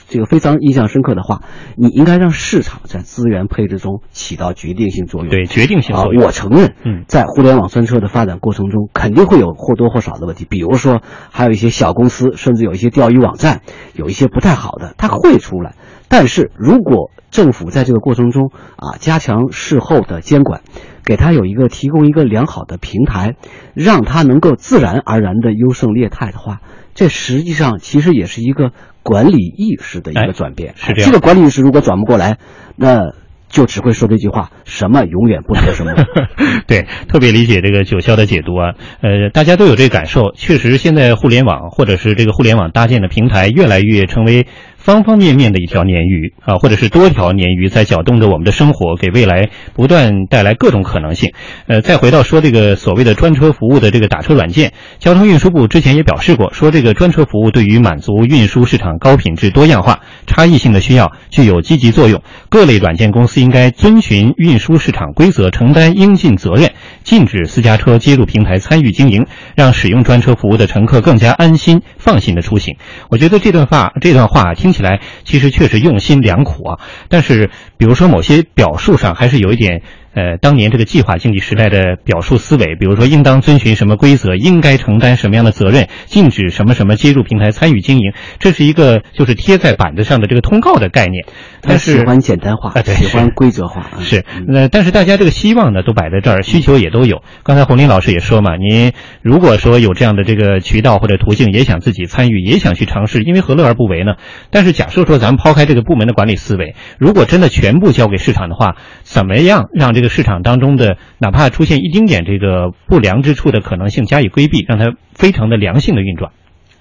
[0.07, 1.41] 这个非常印象深刻的话，
[1.75, 5.29] 你应该让市场在资源配置中起到决定性作用。
[5.29, 6.23] 对，决定性作用。
[6.23, 10.45] 我承认，嗯，在互联网专车的发展过程中，肯定会有或多或少的问题。
[10.47, 13.61] 比如说，还有一些小公司，甚至有一些钓鱼网站，
[13.93, 15.75] 有一些不太好的，它会出来。
[16.07, 20.61] 但是如果政府在这个过程中啊，加强事后的监管，
[21.03, 23.35] 给他有一个提供一个良好的平台，
[23.73, 26.61] 让他能够自然而然的优胜劣汰的话，
[26.93, 28.71] 这实际上其实也是一个。
[29.05, 31.11] 管理意识的一个转变，是这样。
[31.11, 32.39] 这个管理意识如果转不过来，
[32.75, 33.11] 那
[33.47, 35.93] 就只会说这句话：什么永远不说什么。
[36.65, 38.73] 对，特别理解这个九霄的解读啊。
[39.01, 44.47] 呃，大家都有这个感受，确实现在互联网或者是这个互联网搭建的平台越来越成为。
[44.85, 51.33] 方方面面的一条鲶鱼啊，或者是多条鲶鱼在搅动着我们的生活，给未来不断带来各种可能性。
[51.65, 62.21] 呃，再回到说这个所谓的专车服务的这个打车软件，交通运输部之前也表示过，说这个专车服务对于满足运输市场高品质、多样化、差异性的需要具有积极作用。
[62.49, 66.69] 各类软件公司应该遵循运输市场规则，承担应尽责任，
[67.03, 72.75] 禁止私家车接入平台参与经营，让使用专车服务的乘客更加安心、放心的出行。
[73.09, 74.74] 我觉得这段话，这段话听。
[74.75, 79.81] 起来其实确实用心良苦啊，但是比如说某些表述上还是有一点
[80.15, 91.25] 呃当年这个计划经济时代的表述思维，比如说应当遵循什么规则，应该承担什么样的责任，禁止什么什么接入平台参与经营，这是一个就是贴在板子上的这个通告的概念。
[91.61, 93.81] 但是喜欢简单化，啊对喜欢规则化。
[93.81, 97.21] 啊是，那但是大家这个希望呢，都摆在这儿，需求也都有。
[97.43, 104.13] 刚才洪林老师也说嘛，您如果说有这样的这个渠道或者途径，也想自己参与，也想去尝试，因为何乐而不为呢？
[104.51, 116.31] 但是假设说咱们抛开这个部门的管理思维，如果真的全部交给市场的话，怎么样让这个市场当中的哪怕出现一丁点这个不良之处的可能性加以规避，让它非常的良性的运转？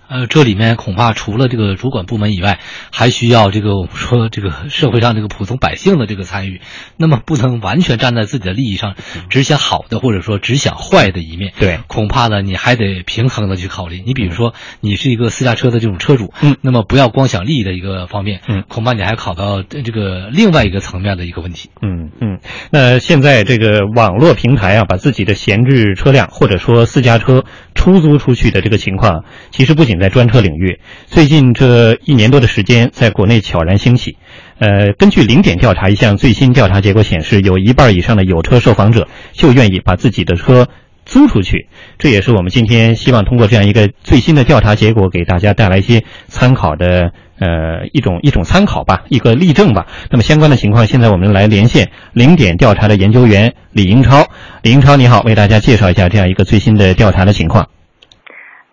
[0.08, 2.58] 呃，这里面恐怕除了这个主管部门以外，
[2.92, 6.60] 还需要这个我们说这个社会上这个普通百姓的这个参与。
[6.96, 8.94] 那么不能完全站在自己的利益上，
[9.30, 11.52] 只想好的或者说只想坏的一面。
[11.58, 14.02] 对，恐怕呢你还得平衡的去考虑。
[14.04, 21.70] 你比如说，你是一个私家车的这种车主，嗯，那么不要光想利益的一个方面，嗯，恐怕你还考到这个另外一个层面的一个问题。
[21.82, 22.40] 嗯嗯，
[22.70, 34.16] 那现在这个网络平台啊，把自己的闲置车辆或者说私家车出租出去的这个情况，其实不仅在专车领域，最近这一年多的时间，在国内悄然兴起。
[34.59, 40.68] 呃，根据零点调查一项最新调查结果显示，有一半以上的有车受访者就愿意把自己的车
[41.04, 41.66] 租出去。
[41.98, 49.87] 这也是我们今天希望通过这样一个最新的调查结果，给大家带来一些参考的呃一种一种参考吧，一个例证吧。
[50.11, 54.24] 那么相关的情况，现在我们来连线零点调查的研究员李英超。
[54.62, 57.68] 李英超，你好，为大家介绍一下这样一个最新的调查的情况。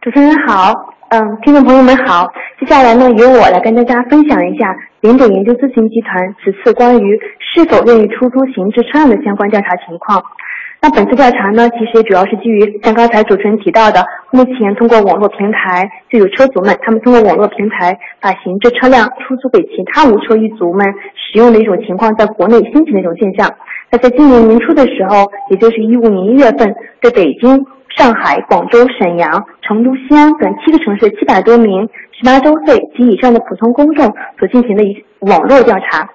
[0.01, 0.73] 主持人好，
[1.11, 2.25] 嗯，听众朋友们好。
[2.57, 10.23] 接下来呢，由我来跟大家分享一下零点研究咨询集团此次关于是否愿意出租闲置车辆的相关调查情况。
[10.79, 23.51] 那本次调查呢，其实主要是基于像刚才主持人提到的，目前通过网络平台就有车主们，他们通过网络平台把闲置车辆出租给其他无车一族们使用的一种情况，在国内兴起的一种现象。
[23.91, 27.65] 那在今年年初的时候，也就是一五年一月份，在北京、
[27.97, 34.05] 上海、广州、沈阳、成都、西安等七个城市七百多名十八周岁及以上的普通公众
[34.39, 36.07] 所进行的一网络调查。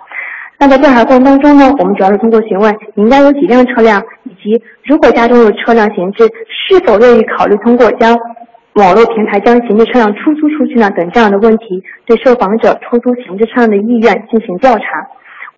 [0.58, 8.16] 那在调查过程当中呢，我们主要是通过询问您家有几辆车辆，以及如果家中有车辆闲置，是否愿意考虑通过将
[8.72, 10.90] 网络平台将闲置车辆出租出去呢？
[10.96, 14.84] 等这样的问题，对受访者出租闲置车辆的意愿进行调查。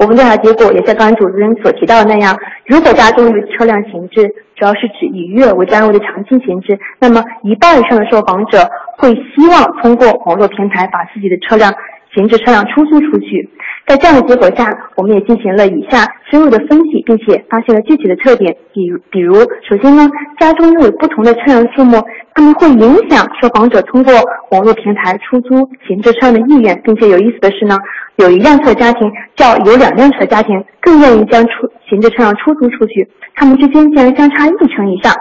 [0.00, 8.58] 我们调查结果也像刚才主持人所提到的那样，如果家中有车辆闲置，主要是指以月为单位的长期闲置，那么一半以上的受访者
[8.96, 11.72] 会希望通过网络平台把自己的车辆
[12.12, 13.48] 闲置车辆出租出去。
[13.86, 14.66] 在这样的结果下，
[14.96, 18.54] 我们也进行了以下深入的分析，并且发现了具体的特点。
[18.74, 20.06] 比如，比如，首先呢，
[20.38, 21.96] 家中拥有不同的车辆数目，
[22.34, 24.12] 它们会影响受访者通过
[24.50, 26.78] 网络平台出租闲置车辆的意愿。
[26.84, 27.76] 并且有意思的是呢，
[28.16, 31.50] 有一辆车的家庭较有两辆车的家庭更愿意将出
[31.88, 35.12] 闲置车辆出租出去，它们之间竟然相差一成以上。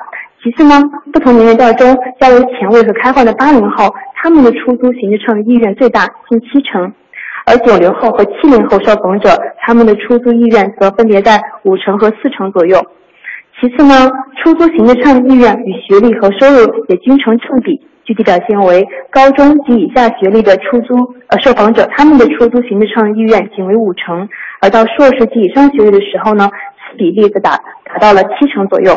[0.44, 1.88] 其次呢，不同年龄段中
[2.20, 6.94] 较为前卫和开放的八零后，他们的出租闲置车意愿最大，近七成。
[7.46, 9.30] 而九零后和七零后受访者，
[9.62, 12.78] 他们的出租意愿则分别在五成和四成左右。
[13.60, 14.12] 其次呢，
[14.44, 20.96] 出租行的车辆意愿与学历和收入也均成正比，具体表现为高中及以下学历的出租
[21.28, 24.30] 呃受访者，他们的出租行的车辆意愿仅为五成，
[24.62, 28.96] 而到硕士及以上学历的时候呢，此比例则达达到了七成左右。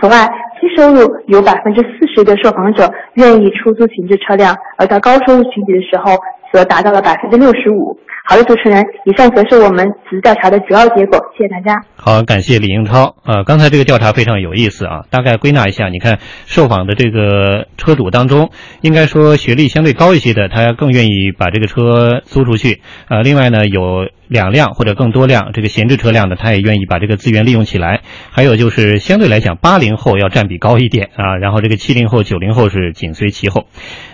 [0.00, 0.26] 此外，
[0.60, 6.16] 低收入有百分之四十的受访者愿意出租闲置车辆，而到高收入群体的时候，
[6.52, 7.96] 则达到了百分之六十五。
[8.30, 11.82] 好的，主持人，以上则是我们此次调查的主要结果，谢谢大家。
[11.96, 13.16] 好，感谢李英超。
[13.24, 18.50] 呃，刚才这个调查非常有意思啊，大概归纳一下，你看受访的这个车主当中，
[18.82, 22.80] 应该说学历相对高一些的，他更愿意把这个车租出去。
[23.08, 28.02] 呃，另外呢，有两辆或者更多辆这个闲置车辆呢，他也愿意把这个资源利用起来。
[28.30, 33.66] 还有就是相对来讲，八零后要占比高一点啊，然后这个七零后、九零后是紧随其后。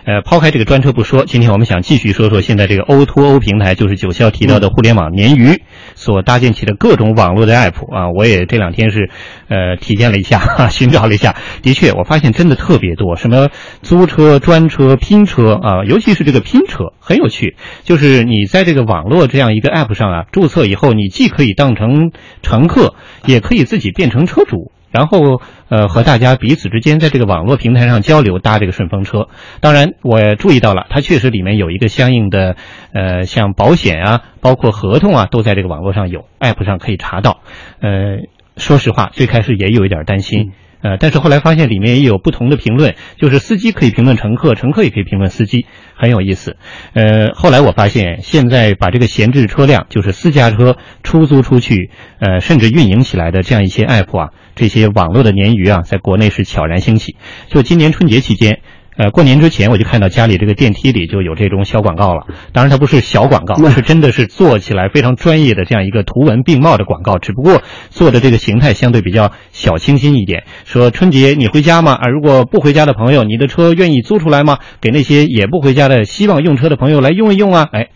[0.07, 5.61] 呃，抛开这个专车不说，今天我们想继续说说现在这个 O to O 平台，就是九霄提到的互联网鲶鱼
[5.97, 8.11] 所搭建起的各种网络的 app 啊。
[8.17, 9.11] 我也这两天是
[9.49, 13.49] 呃体验了一下，哈， 寻找了一下，的确我发现真的特别多，什么
[13.83, 24.71] 租车、专车、拼车啊，尤其是这个拼车很有趣，就是你在这个网络这样一个 app 上啊注册以后，你既可以当成乘客，也可以自己变成车主。
[24.91, 29.29] 然后，呃，和大家彼此之间在这个网络平台上交流，搭这个顺风车。
[29.61, 32.57] 当然，我注意到了，它确实里面有一个相应的，
[32.93, 37.41] 呃，像保险啊，包括合同啊，都在这个网络上有，app 上可以查到。
[37.81, 38.19] 呃，
[38.57, 46.57] 说实话，最开始也有一点担心，呃，但是后来发现里面也有不同的评论，就是司机可以评论乘客，乘客也可以评论司机，很有意思。
[46.93, 57.17] 呃，后来我发现现在把这个闲置车辆，就是私家车出租出去，呃，甚至运营起来的这样一些 app 啊，这些网络的鲶鱼啊，在国内是悄然兴起。
[57.49, 58.61] 就今年春节期间。
[58.97, 62.27] 呃，过年之前我就看到家里这个电梯里就有这种小广告了。
[62.53, 67.19] 当然，它不是小广告，是真的是做起来非常专业的这样一个图文并茂的广告。
[67.19, 70.45] 只不过做的这个形态相对比较小清新一点。
[70.65, 71.93] 说春节你回家吗？
[71.93, 74.59] 啊，如果不回家的朋友，你的车愿意租出来吗？
[74.81, 77.69] 给那些也不回家的希望用车的朋友来用一用啊！
[77.73, 77.89] 哎，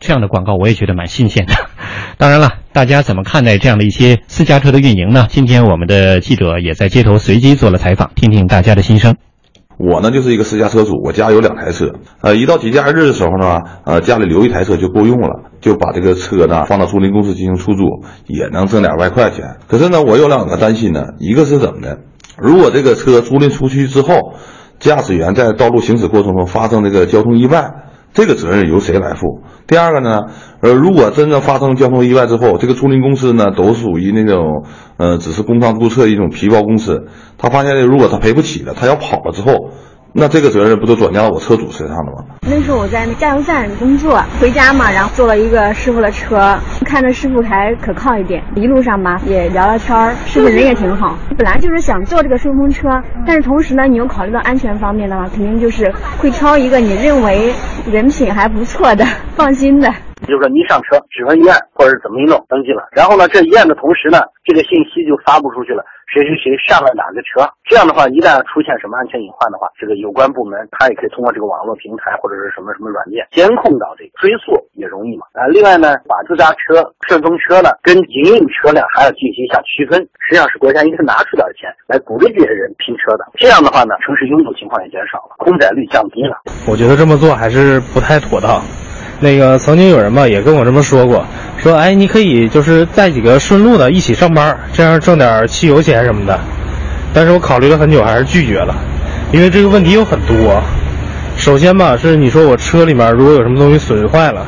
[0.00, 1.54] 这样的广告我也觉得蛮新鲜的。
[2.18, 5.26] 当然了，大家怎么看待这样的一些私家车的运营呢？
[5.30, 9.29] 今天我们的记者也在街头随机做了采访，听听大家的心声。
[9.80, 11.90] 我呢就是一个私家车主，我家有两台车，
[12.20, 19.56] 呃，一到节假日的时候呢，呃，家里留一台车就够用了，就把这个车呢放到租赁公司进行出租，也能挣点外快钱。
[19.68, 21.98] 可是呢，我有两个担心呢，一个是怎么的？
[22.36, 24.34] 如果这个车租赁出去之后，
[24.78, 27.70] 驾驶员在道路行驶过程中发生这个交通意外。
[28.12, 29.42] 这个责任由谁来负？
[29.66, 30.26] 第二个呢？
[30.60, 34.64] 呃，如果真正发生交通意外之后，这个租赁公司呢，都属于那种，
[34.96, 37.06] 呃，只是工商注册一种皮包公司。
[37.38, 39.70] 他发现如果他赔不起了，他要跑了之后。
[40.12, 42.24] 那这个责任不都转嫁到我车主身上了吗？
[42.42, 51.16] 那时候我在加油站工作，回家嘛，然后坐了一个师傅的车，看着师傅还可靠一点，一路上吧也聊聊天，师傅人也挺好。
[51.38, 52.88] 本来就是想坐这个顺风车，
[53.24, 57.52] 但是同时呢，你又考虑到安全方面的话，肯定就是会挑一个你认为
[57.90, 59.04] 人品还不错的、
[59.36, 59.92] 放心的。
[60.26, 67.42] 就是说，你上车指纹一按，或者是怎么一弄，登记了，然后呢，这一按的同时呢，这个信息就发布出去了，谁谁谁上了哪个车。
[67.64, 75.26] 这样的话，一旦出现什么安全隐患的话，这个有关部门他也可以通过这个网络平台或者是什么什么软件监控到这个，追溯也容易嘛。
[75.34, 79.98] 啊，另外呢，把自家车、顺风车呢跟营运车辆还要进行一下区分。
[80.26, 83.26] 实际上是国家应该拿出点钱来鼓励这些人拼车的。
[83.34, 86.38] 这样的话呢，城市拥堵情况也减少了，空载率降低了。
[86.68, 88.62] 我觉得这么做还是不太妥当。
[89.20, 91.24] 那个曾经有人吧也跟我这么说过，
[91.58, 96.38] 说哎，你可以就是带几个顺路的一起上班，这样挣点汽油钱什么的。
[97.12, 98.74] 但是我考虑了很久，还是拒绝了，
[99.30, 100.62] 因为这个问题有很多。
[101.36, 104.46] 首先吧，是你说我车里面如果有什么东西损坏了，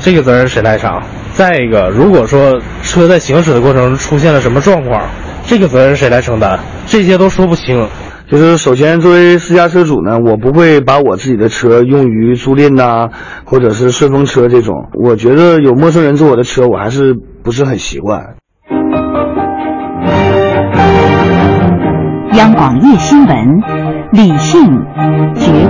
[0.00, 1.02] 这个责任谁来偿？
[1.32, 5.00] 再一个，如果说车在行驶的过程中出现了什么状况，
[5.46, 6.58] 这个责任谁来承担？
[6.86, 7.88] 这些都说不清。
[8.30, 13.08] 就是首先，作为私家车主呢，我不会把我自己的车用于租赁呐，
[13.44, 14.88] 或者是顺风车这种。
[14.94, 17.12] 我觉得有陌生人坐我的车，我还是
[17.42, 18.36] 不是很习惯。
[22.34, 23.36] 央广夜新闻，
[24.12, 24.62] 理性
[25.34, 25.69] 决定深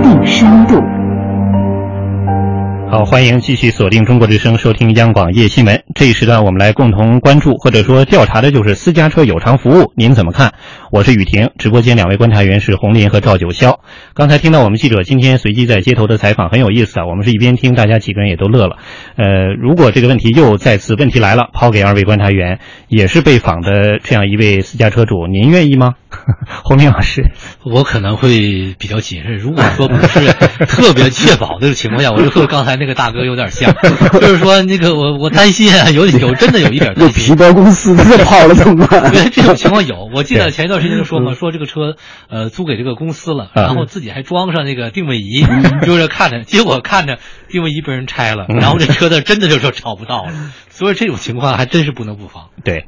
[2.91, 5.81] 好，欢迎继续锁定中国之声，收听央广夜新闻。
[5.95, 10.51] 这一时段，我们来共同关注或者说调查的就是私家车有偿服务，您怎么看？
[10.91, 13.79] 我是雨婷，直播间两位观察员是洪林和赵九霄。
[14.13, 17.05] 刚才听到我们记者今天随机在街头的采访，很有意思啊。
[17.05, 18.75] 我们是一边听，大家几个人也都乐了。
[19.15, 25.95] 呃，如果这个问题又再次问题来了，抛给二位观察员，也是被访的这样一位私家车主，您愿意吗？
[26.63, 27.31] 洪明老师，
[27.63, 29.37] 我可能会比较谨慎。
[29.37, 30.31] 如果说不是
[30.65, 33.73] 特别确保的情况下，我就和刚才那个大哥有点像，
[34.19, 37.35] 就是说那个我我担心啊，有有真的有一点担心。
[37.35, 39.11] 皮包公司跑了怎么办？
[39.11, 40.09] 对，这种情况有。
[40.13, 41.95] 我记得前一段时间就说嘛，说这个车
[42.29, 45.45] 呃租给这个公司了，然后自己还装上那个定位仪，
[45.85, 47.19] 就是看着，结果看着
[47.51, 50.31] 定位仪被人拆了，然后这车的真的就说找不到了。
[50.69, 52.45] 所以这种情况还真是不能不防。
[52.63, 52.85] 对，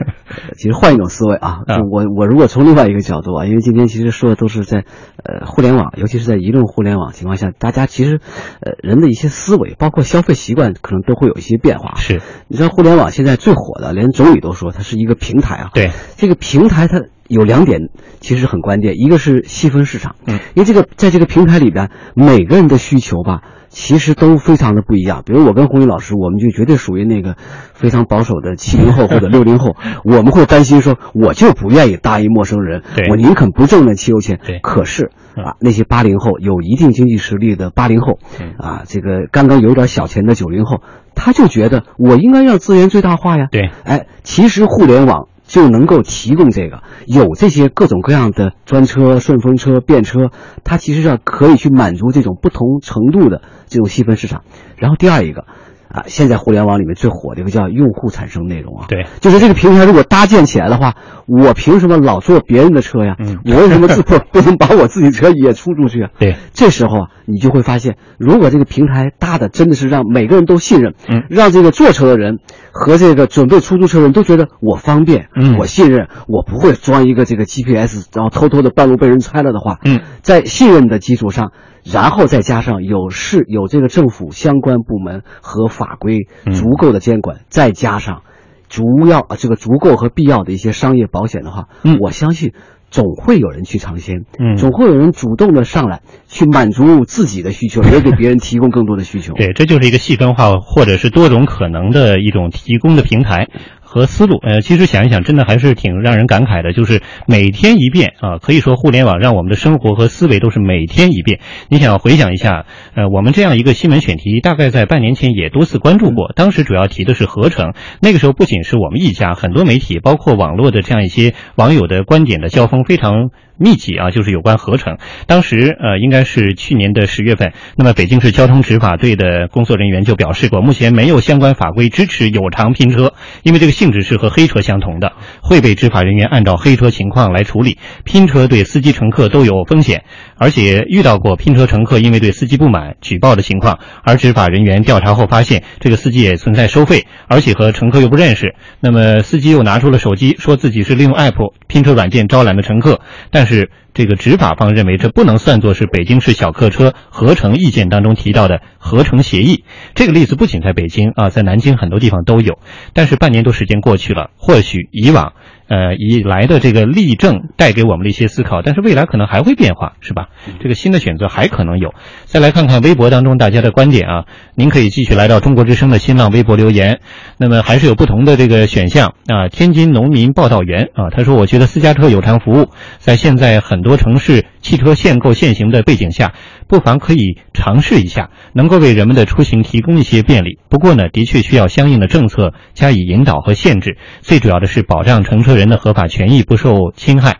[0.56, 1.58] 其实换一种思维啊，
[1.90, 4.84] 我我如果从另外一个角度啊，因为今天其实说的都是在
[5.22, 8.20] 呃互联网，尤其是在移动互联网情况下，大家其实
[8.60, 11.96] 呃人的一些思维，包括消费习惯，可能都会有一些变化。
[11.96, 15.70] 是，你知道互联网现在最火的，连总理都说它是一个平台啊。
[15.74, 23.42] 对，这个平台它有两点其实很关键，一个是细分市场，嗯，因为这个在这个平台里边，每个人的需求吧。
[23.74, 25.22] 其实都非常的不一样。
[25.26, 27.36] 比如我跟红英老师，我们就绝对属于那个
[27.74, 29.74] 非常保守的七零后或者 六零后。
[30.04, 34.38] 我们会担心说，我就不愿意搭一陌生人，我宁肯不挣那汽油钱。
[34.62, 38.20] 可是啊，那些八零后有一定经济实力的八零后，
[38.58, 40.78] 啊，这个刚刚有点小钱的九零后，
[41.16, 43.48] 他就觉得我应该让资源最大化呀。
[43.50, 45.28] 对，哎，其实互联网。
[45.46, 50.30] 就能够提供这个，有这些各种各样的专车、顺风车、便车，
[50.64, 54.42] 它其实上可以去满足这种不同程度的这种细分市场。
[54.76, 55.44] 然后第二一个，
[55.88, 60.94] 啊，现在互联网里面最火的一个叫用户产生内容啊，对，就是这个平台如果搭建起来的话，
[61.26, 63.16] 我凭什么老坐别人的车呀？
[63.18, 66.10] 嗯，我为什么自不不能把我自己车也出出去啊？
[66.18, 72.38] 对，这时候啊，你就会发现，如果这个平台搭的真的是让每个人都信任，嗯，让这个坐车的人
[72.72, 81.52] 和这个准备出租车的人都觉得我方便，嗯，我信任，我不会装一个这个 GPS，然后偷偷的半路被人拆了的话，嗯，在信任的基础上。
[81.84, 88.22] 然后再加上有市有这个政府相关部门和法规足够的监管，再加上
[88.68, 92.52] 足要这个足够和必要的一些商业保险的话，嗯，我相信
[92.90, 99.34] 总会有人去尝鲜，嗯，总会有人主动的上来去满足自己的需求，也给别人提供更多的需求。
[99.34, 103.48] 对，这就是一个细分化或者是多种可能的一种提供的平台。
[103.94, 106.72] 和思路，呃，其实想一想，真的还是挺让人感慨的。
[106.72, 111.38] 就是每天一变啊，可以说互联网让我们的生活和思维都是每天一变。
[111.68, 112.66] 你想回想一下，
[112.96, 116.32] 呃，我们这样一个新闻选题，大概在半年前也多次关注过。
[116.34, 124.98] 当时主要提的是合成，那个时候不仅是我们一家，很多媒体，包括网络的这样一些网友的观点的交锋非常密集啊，就是有关合成。
[125.26, 137.78] 当时呃，应该是去年的十月份，那么北京市交通执法队的工作人员就表示过，目前没有相关法规支持有偿拼车，因为这个性质是和黑车相同的，会被执法人员按照黑车情况来处理。
[138.04, 140.04] 拼车对司机乘客都有风险，
[140.36, 148.54] 而且遇到过拼车乘客因为对司机不满举报的情况，而执法人员调查后发现，这个司机也存在收费，而且和乘客又不认识。
[148.80, 153.00] 那么司机又拿出了手机，说自己是利用 app 拼车软件招揽的乘客，
[153.30, 159.64] 但是这个执法方认为这不能算作是北京市小客车合成意见当中提到的合成协议。
[159.94, 162.58] 这个例子不仅在北京啊，在南京很多地方都有。
[162.92, 165.34] 但是半年多时间过去了，或许以往
[165.68, 170.28] 呃以来的这个例证带给我们的一些思考，但是未来可能还会变化，是吧？
[170.60, 171.94] 这个新的选择还可能有。
[172.24, 177.00] 再来看看微博当中大家的观点啊，您可以继续来到中国之声的新浪微博留言。
[177.38, 179.48] 那么还是有不同的这个选项啊。
[179.48, 186.32] 天津农民报道员啊，他说：“我觉得私家车有偿服务，在现在很多城市汽车限购限行的背景下，
[186.66, 190.58] 不妨可以尝试一下，能够为人们的出行提供一些便利。
[190.70, 197.36] 不过呢，的确需要相应的政策加以引导和限制，最主要的是保障乘车人的合法权益不受侵害。”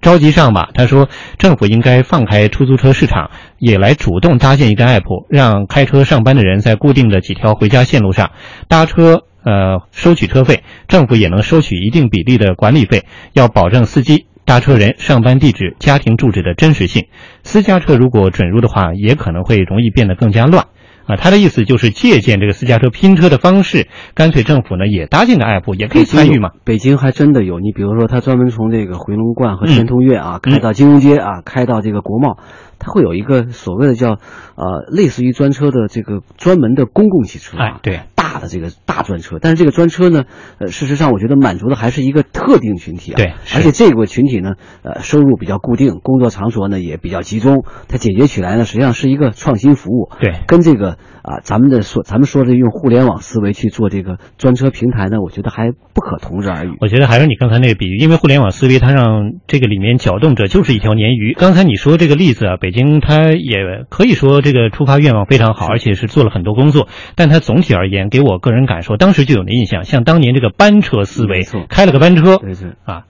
[0.00, 1.08] 着急上吧，他说
[1.38, 8.30] 政府应该放开出租车市场，也来主动搭建一个 app，让开车上班的人在固定的几条回家线路上
[8.68, 17.08] 搭车，呃，收取车费，政府也能收取一定比例的管理费，要保证司机、搭车人上班地址、家庭住址的真实性。
[17.42, 20.68] 私家车如果准入的话，也可能会容易变得更加乱。
[21.04, 26.52] 啊，他的意思就是借鉴这个私家车拼车的方式，干脆政府呢也搭建个 app，也可以参与嘛。
[26.64, 32.38] 北京还真的有，你比如说他专门从这个回龙观和天通苑啊，开到金融街啊，开到这个国贸，
[32.78, 34.12] 它会有一个所谓的叫
[34.56, 37.58] 呃类似于专车的这个专门的公共汽车。
[37.58, 40.24] 哎，对，大的这个大专车，但是这个专车呢，
[40.58, 43.16] 呃，事实上我觉得满足的还是一个特定群体啊。
[43.16, 44.52] 对，而且这个群体呢，
[44.82, 50.10] 呃，收入比较固定，工作场所呢也比较集中，它解决起来呢实际上是一个创新服务。
[50.20, 56.76] 对，跟这个啊咱们的说咱们说的用互联网思维去做这个专车平台呢，我觉得还不可同日而语。
[56.80, 61.34] 我觉得还是你刚才那个比喻，因为互联网思维它让这个里面搅动者就是一条鲶鱼。
[61.34, 72.40] 刚才你说这个例子啊，北京它也可以说这个出发愿望非常好，而且是做了很多工作，但它总体而言给我个人感受，当时就有那印象，像当年这个班车思维，开了个班车，
[72.84, 73.04] 啊，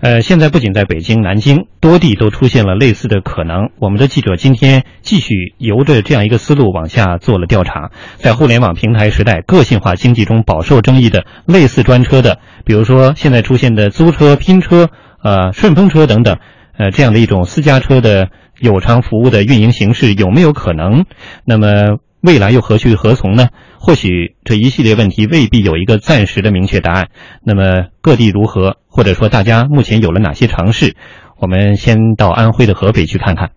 [0.00, 3.70] 呃，现在不仅在北京、南京多地都出现了类似的可能。
[3.78, 14.88] 我们的记者今天继续由着这样一个思路往下做了调查，在互联网平台时代、个性化经济中饱受争议的类似专车的，比如说现在出现的租车、拼车、
[15.22, 16.38] 呃顺风车等等，
[16.76, 21.04] 呃这样的一种私家车的有偿服务的运营形式有没有可能？
[21.44, 23.48] 那么未来又何去何从呢？
[23.78, 27.08] 或许这一系列问题未必有一个暂时的明确答案。
[27.44, 30.96] 那么各地如何，或者说大家目前有了哪些尝试？
[31.38, 33.52] 我们先到安徽的合肥去看看。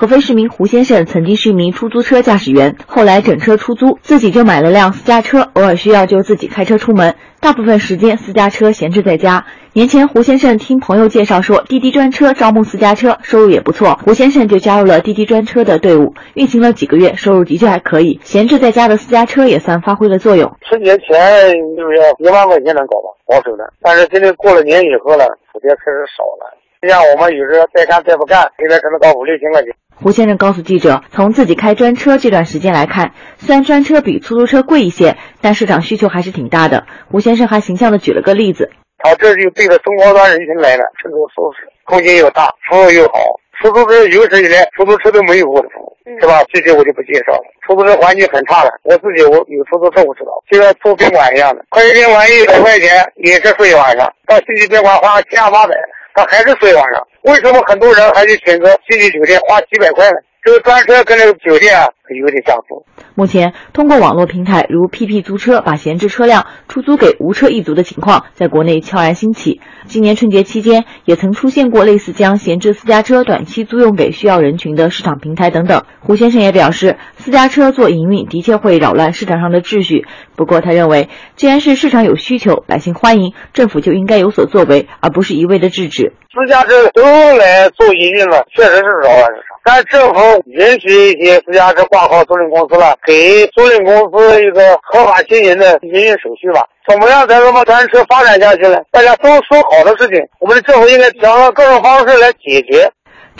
[0.00, 9.44] 合肥市民胡先生曾经是一名出租车驾驶员，后来整车出租，自己就买了辆私家车，偶尔需要就自己开车出门，大部分时间私家车闲置在家。
[9.74, 20.50] 年前，胡先生听朋友介绍说滴滴专车招募私家车，收入也不错，胡先生就加入了滴滴专车的队伍，运行了几个月，收入的确还可以，闲置在家的私家车也算发挥了作用。
[20.62, 26.56] 春节前就是要一万块钱能搞吧保守的，但是现在过了年以后了，补贴开始少了。
[26.88, 29.70] 像我们有时候再干再不干，现在只能搞五六千块钱。
[30.02, 36.86] 胡先生告诉记者，从自己开专车这段时间来看，虽然专车比出租车贵一些，但市场需求还是挺大的。
[37.10, 43.20] 胡先生还形象的举了个例子：他这就对着中高端人群来了，乘坐舒适，空间又大，服务又好，
[43.60, 46.42] 出租车有史以来出租车都没有过的服务，是吧？
[46.50, 47.44] 这些我就不介绍了。
[47.68, 55.74] 出租车环境很差的，我自己我有出租车我知道，就像住宾馆一样的，快捷宾馆一百块钱也是睡一晚上，到星级宾馆花七八百，
[56.14, 57.06] 他还是睡晚上。
[57.22, 60.16] 为什么很多人还是选择星级酒店花几百块呢？
[60.42, 62.74] 这个专车跟那个酒店啊有点相似。
[63.20, 69.60] 目前，通过网络平台如 PP 租车把闲置车辆出租给无车一族的情况，在国内悄然兴起。
[69.84, 75.82] 今年春节期间，也曾出现过类似将闲置私家车短期租用给需要人群的市场平台等等。
[76.00, 80.06] 胡先生也表示，私家车做营运的确会扰乱市场上的秩序。
[80.34, 86.14] 不过，他认为，既然是市场有需求，百姓欢迎，政府就应该有所作为，而不是一味的制止。
[86.32, 89.49] 私家车都来做营运了，确实是扰乱市场。
[89.62, 96.66] 但政府允许一些私家车挂靠租赁公司了，给租赁公司一个合法经营的营运手续吧。
[96.88, 98.80] 怎么样才能把单车发展下去呢？
[98.90, 102.90] 大家都说好的事情，我们的政府应该想各种方式来解决。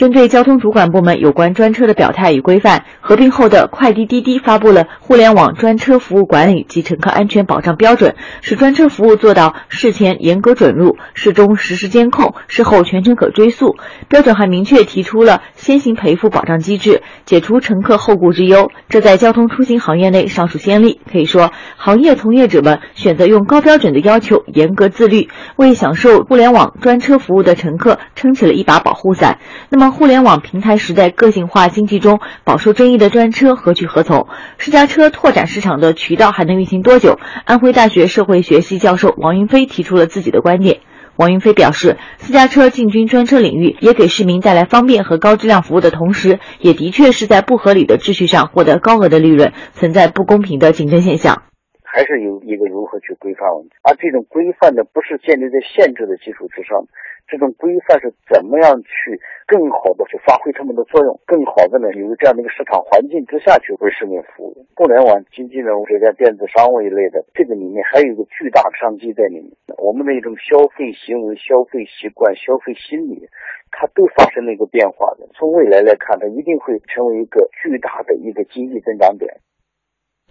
[0.01, 13.77] 针对交通主管部门有关专车的表态与规范，合并后的快滴滴滴发布了《互联网专车服务管理及乘客安全保障标准》，使专车服务做到事前严格准入，事中实时监控，事后全程可追溯。
[14.09, 18.71] 标准还明确提出了先行赔付保障机制，解除乘客后顾之忧。
[18.89, 21.03] 这在交通出行行业内尚属先例。
[21.13, 29.39] 可以说，行业从业者们选择用高标准的要求，严格自律，为享受互联网专车服务的乘客撑起了一把保护伞。
[29.69, 34.29] 那么，互联网平台时代个性化经济中饱受争议的专车何去何从？
[34.59, 37.19] 私家车拓展市场的渠道还能运行多久？
[37.45, 40.81] 安徽大学社会学系教授王云飞提出了自己的观点。
[41.17, 51.43] 王云飞表示，私家车进军专车领域，也给市民带来方便和高质量服务的同时，也的确是在不合理的秩序上获得高额的利润，存在不公平的竞争现象。
[51.85, 56.87] 还是有一个如何去规范问题，而这种规范呢，不是建立在限制的基础之上。
[57.31, 64.67] 这种规范是怎么样去更好的去发挥他们的作用，更好的呢，有这样的一个市场环境之下去为市民服务。
[64.75, 69.51] 互联网经济呢，这些电子商务一类的，这个里面还有一个巨大的商机在里面。
[69.79, 73.29] 我们的一种消费行为、消费习惯、消费心理，
[73.71, 75.29] 它都发生了一个变化的。
[75.35, 79.39] 从未来来看，它一定会成为一个巨大的一个经济增长点。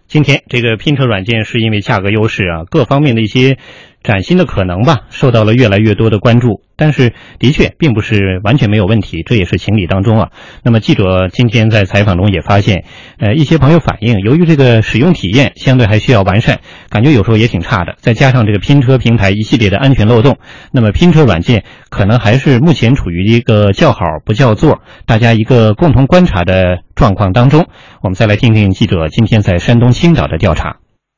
[0.10, 3.58] 今天这个拼车软件是因为价格优势啊，各方面的一些。
[4.02, 6.62] 崭新的可能吧，受到了越来越多的关注。
[6.78, 10.30] 但是，的确并不是完全没有问题，这也是情理当中啊。
[10.64, 12.86] 那么，记者今天在采访中也发现，
[13.18, 17.96] 呃，一些朋友反映，由于这个使用体验相对还需要完善，感觉有时候也挺差的。
[17.98, 20.38] 再加上这个拼车平台一系列的安全漏洞，
[20.72, 27.66] 那么拼车软件可能还是目前处于一个叫好不叫座，大家一个共同观察的状况当中。
[28.04, 30.76] 我们再来听听记者今天在山东青岛的调查。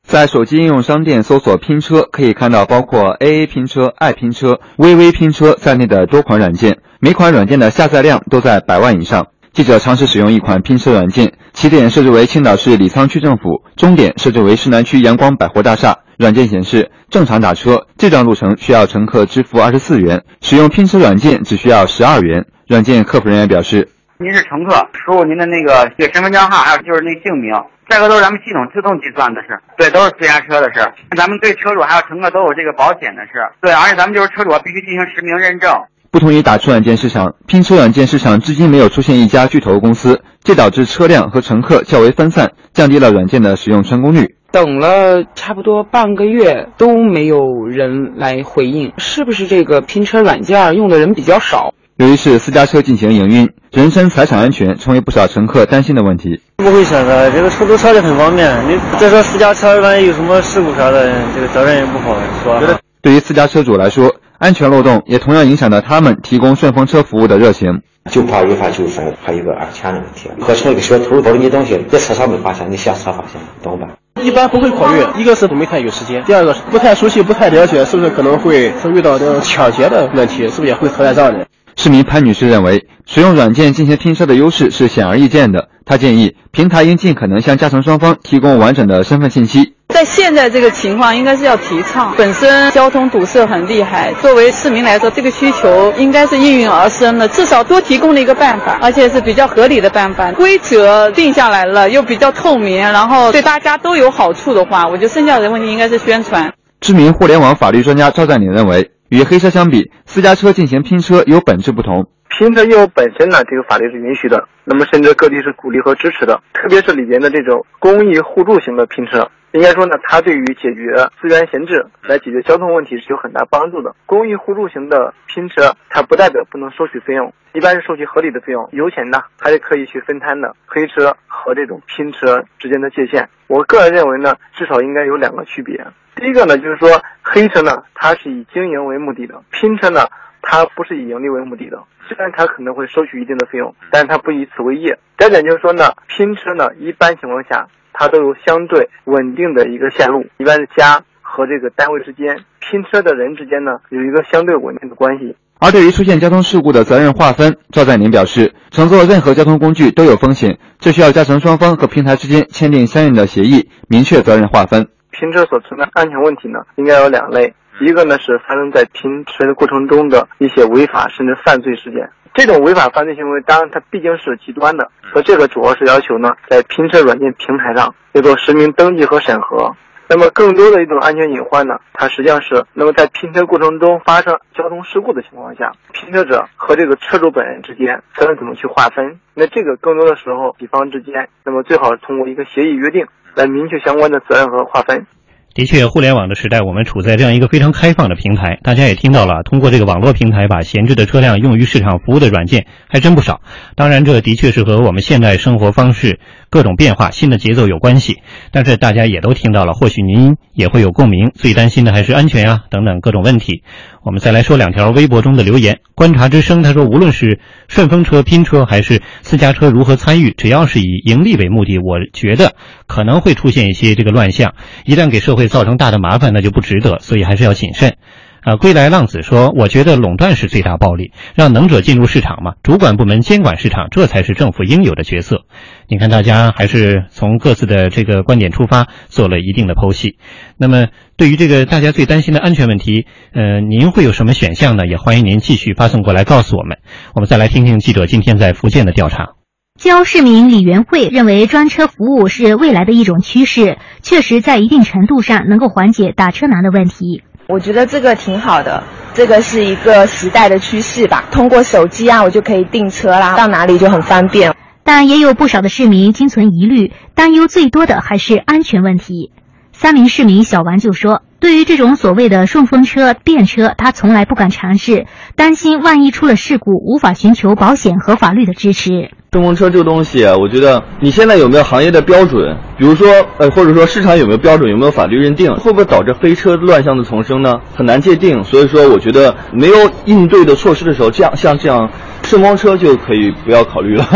[0.08, 9.26] 在手机应用商店搜索拼车，可以看到包括 AA 拼车、爱拼车、微微拼车在内的多款软件，每款软件的下载量都在百万以上。
[9.52, 15.98] 记者尝试使用一款拼车软件，起点设置为青岛市李沧区政府，终点设置为市南区阳光百货大厦。
[16.16, 22.46] 软件显示，正常打车这段路程需要乘客支付二十四元，使用拼车软件只需要十二元。
[22.68, 23.88] 软件客服人员表示。
[24.22, 27.52] 您是乘客，输入您的那个这个身份证号，还有就是那姓名，
[27.88, 30.78] 这个都是咱们系统自动计算的，是对，都是私家车的事。
[31.16, 35.74] 咱们对车主还有乘客都有这个保险的事，对，而且咱们就是车主必须进行实名认证。
[36.12, 44.36] 不同于打车软件市场，拼车软件市场至今没有出现一家巨头公司，这导致车辆和乘客较为分散，降低了软件的使用成功率。
[44.52, 51.74] 等了差不多半个月都没有人来回应，是不是这个拼车软件用的人比较少？
[51.96, 56.40] 由于是私家车进行营运，人身财产安全成为不少乘客担心的问题。
[56.56, 62.80] 不会选择这个出租车就很方便，你再说私家车，万一有什么事故啥的，这个责任也不好说。
[63.02, 67.82] 对于私家车主来说，安全漏洞也同样影响了他们提供顺风车服务的热情。
[68.10, 70.30] 就怕违法纠纷，还有一个安全的问题。
[70.40, 73.88] 合成一个小偷偷了你东西，在车上没发现，你下车发现怎么办？
[74.24, 80.48] 一般不会考虑，一个是没太有时间，第二个不太熟悉、不太了解，是不是可能会遇到这种抢劫的问题？
[80.48, 81.46] 是不是也会存在这样的？
[81.76, 85.68] 市民潘女士认为，使用软件进行拼车的优势是显而易见的。
[85.84, 89.74] 她建议，平台应尽可能向驾乘双方提供完整的身份信息。
[89.88, 92.14] 在现在这个情况，应该是要提倡。
[92.16, 97.26] 本身交通堵塞很厉害，作为市民来说，这个需求应该是应运而生的。
[97.28, 100.30] 至少多提供了一个办法，而且是比较合理的办法。
[100.32, 106.52] 规则定下来了，又比较透明，然后对大家都有好处的话，我觉得剩下的问题应该是宣传。
[106.80, 108.90] 知名互联网法律专家赵占领认为。
[109.12, 112.08] 与黑车相比，私家车进行拼车有本质不同。
[112.30, 116.40] 拼车业务本身呢，这个法律是允许的，那么甚至各地是鼓励和支持的。
[116.54, 123.94] 特别是里边的这种公益互助型的拼车，应该说呢，它对于解决资源闲置、来解决交通问题是有很大帮助的。
[124.06, 128.66] 公益互助型的拼车，它不代表不能收取费用，一般是收取合理的费用。
[128.72, 130.56] 油钱呢，还是可以去分摊的。
[130.64, 135.84] 黑车和这种拼车之间的界限，我个人认为呢，至少应该有两个区别。
[136.22, 136.88] 第一个呢，就是说
[137.20, 140.06] 黑车呢，它是以经营为目的的；拼车呢，
[140.40, 141.82] 它不是以盈利为目的的。
[142.06, 144.96] 虽然它可能会收取一定的费用，但是它不以此为业。
[145.18, 155.34] 再点就是说呢，拼车呢，一般情况下它都有相对稳定的一个线路，一般是家和这个单位之间，拼车的人之间呢，有一个相对稳定的关系。
[155.58, 164.86] 而对于出现交通事故的责任划分，赵在宁表示，乘坐任何交通工具都有风险，这需要加强双方和平台之间签订相应的协议，明确责任划分。
[165.12, 179.76] 拼车所存在安全问题呢，应该有两类，一个呢是发生在拼车的过程中的一些违法甚至犯罪事件，这种违法犯罪行为，当然它毕竟是极端的，所以这个主要是要求呢，在拼车软件平台上要做实名登记和审核。
[180.08, 189.20] 那么更多的一种安全隐患呢，它实际上是那么在拼车过程中发生交通事故的情况下，拼车者和这个车主本人之间责任怎么去划分？
[189.32, 195.06] 那这个更多的时候，比方之间，那么最好是通过一个协议约定来明确相关的责任和划分。
[195.54, 198.58] 的确，互联网的时代，我们处在这样一个非常开放的平台。
[198.62, 203.42] 大家也听到了，通过这个网络平台把闲置的车辆用于市场服务的软件还真不少。
[203.76, 206.20] 当然，这的确是和我们现代生活方式
[206.52, 208.18] 各种变化、新的节奏有关系。
[208.50, 211.32] 但是大家也都听到了，或许您也会有共鸣。
[211.34, 213.62] 最担心的还是安全啊等等各种问题。
[214.04, 215.78] 我们再来说两条微博中的留言。
[215.94, 222.54] 观察之声他说，无论是顺风车、拼车还是私家车如何参与，只要是以盈利为目的，我觉得
[222.86, 224.54] 可能会出现一些这个乱象。
[224.84, 227.96] 一旦给社会造成大的麻烦，那就不值得，所以还是要谨慎。
[228.42, 235.42] 啊，归来浪子说，我觉得垄断是最大暴力，让能者进入市场嘛，主管部门监管市场，这才是政府应有的角色。
[235.86, 240.18] 你看，大家还是从各自的这个观点出发，做了一定的剖析。
[240.58, 244.88] 那么，对于这个大家最担心的安全问题，呃，您会有什么选项呢？
[244.88, 246.78] 也欢迎您继续发送过来告诉我们。
[247.14, 249.34] 我们再来听听记者今天在福建的调查。
[249.78, 257.22] 焦市民李元慧认为，专车服务是未来的一种趋势，确实在一定程度上能够缓解打车难的问题。
[257.52, 258.82] 我觉得这个挺好的，
[259.12, 261.22] 这个是一个时代的趋势吧。
[261.30, 264.54] 通过手机啊，我就可以订车啦，到哪里就很方便。
[264.82, 269.30] 但也有不少的市民心存疑虑，担忧最多的还是安全问题。
[269.72, 282.56] 三名市民小王就说：“对于这种所谓的顺风车、电车，他从来不敢尝试，担心万一出了事故，无法寻求保险和法律的支持。”顺风车这个东西，我觉得你现在有没有行业的标准？
[282.78, 285.52] 比如说，呃，或者说市场有没有标准，有没有法律认定？
[285.56, 287.54] 会不会导致飞车乱象的丛生呢？
[287.74, 288.44] 很难界定。
[288.44, 291.90] 所以说，我觉得没有应对的措施的时候，这样像这样
[292.22, 294.06] 顺风车就可以不要考虑了。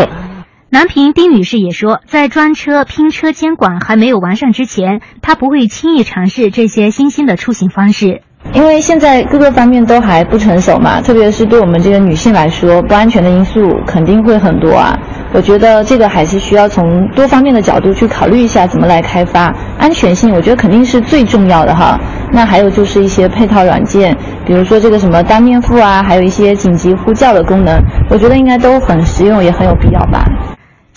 [0.77, 8.21] 南平丁女士也说，在专车拼车监管还没有完善之前，她不会轻易尝试这些新兴的出行方式。
[8.53, 14.95] 因为现在各个方面都还不成熟嘛，特别是对我们这个女性来说，不安全的因素肯定会很多啊。
[15.33, 20.31] 我觉得这个还是需要从多方面的角度去考虑一下，怎么来开发安全性。
[20.35, 21.99] 我觉得肯定是最重要的哈。
[22.31, 24.15] 那还有就是一些配套软件，
[24.45, 30.23] 比如说这个什么单面付啊，还有一些紧急呼叫的功能，我觉得应该都很实用，也很有必要吧。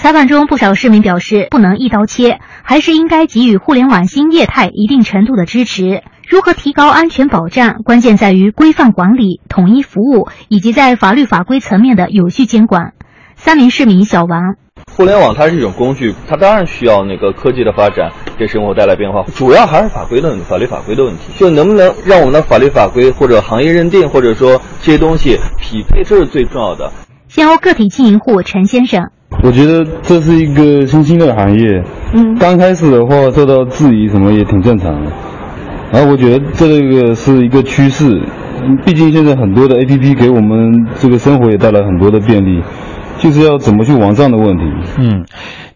[0.01, 6.03] 采访中，不少市民表示，不能一刀切，还是应该给予互联网新业态一定程度的支持。
[6.25, 12.93] 如何提高安全保障，关键在于规范管理、统一服务，以及在法律法规层面的有序监管。
[13.35, 14.55] 三名市民小王：
[14.89, 26.89] 互联网它是一种工具，它当然需要那个科技的发展给生活带来变化，主要还是法规的法律法规的问题，就能不能让我们的法律法规或者行业认定，或者说这些东西匹配，这是最重要的。
[27.27, 29.11] 先由个体经营户陈先生。
[29.43, 35.11] 我觉得这是一个新兴的行业，嗯，刚开始的话受到质疑什么也挺正常的，
[35.91, 38.21] 然后我觉得这个是一个趋势，
[38.85, 42.61] 毕竟现在很多的 A P P 给我们这个生活也带来很多的便利，
[43.17, 44.63] 就是要怎么去完善的问题。
[44.97, 45.25] 嗯。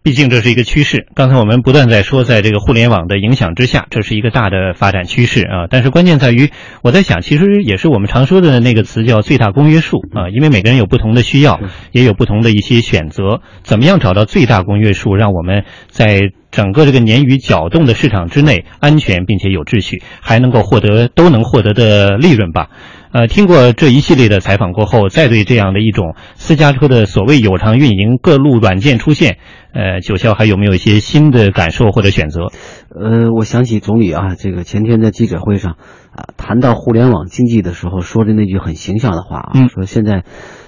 [0.03, 1.07] 毕竟这是一个趋势。
[1.15, 5.67] 刚才我们不断在说，在这个互联网的影响之下，这是一个大的发展趋势啊。
[5.69, 6.49] 但是关键在于，
[6.81, 10.27] 我在想，其实也是我们常说的那个词叫最大公约数啊。
[10.29, 11.61] 因为每个人有不同的需要，
[11.93, 13.39] 也有不同的一些选择。
[13.61, 16.19] 怎么样找到最大公约数，让我们在
[16.51, 22.67] 整个这个鲶鱼搅动的市场之内安全并且有秩序，还能够获得都能获得的利润吧？
[23.13, 29.37] 呃，听过这一系列的采访过后，再对这样的一种私家车的所谓有偿运营、各路软件出现，
[29.71, 32.47] 呃，九霄还有没有一些新的感受或者选择？
[32.95, 35.77] 呃，我想起总理啊，这个前天在记者会上
[36.11, 39.69] 啊谈到互联网经济的时候说的那句很形象的话啊，嗯。
[39.69, 40.23] 说现在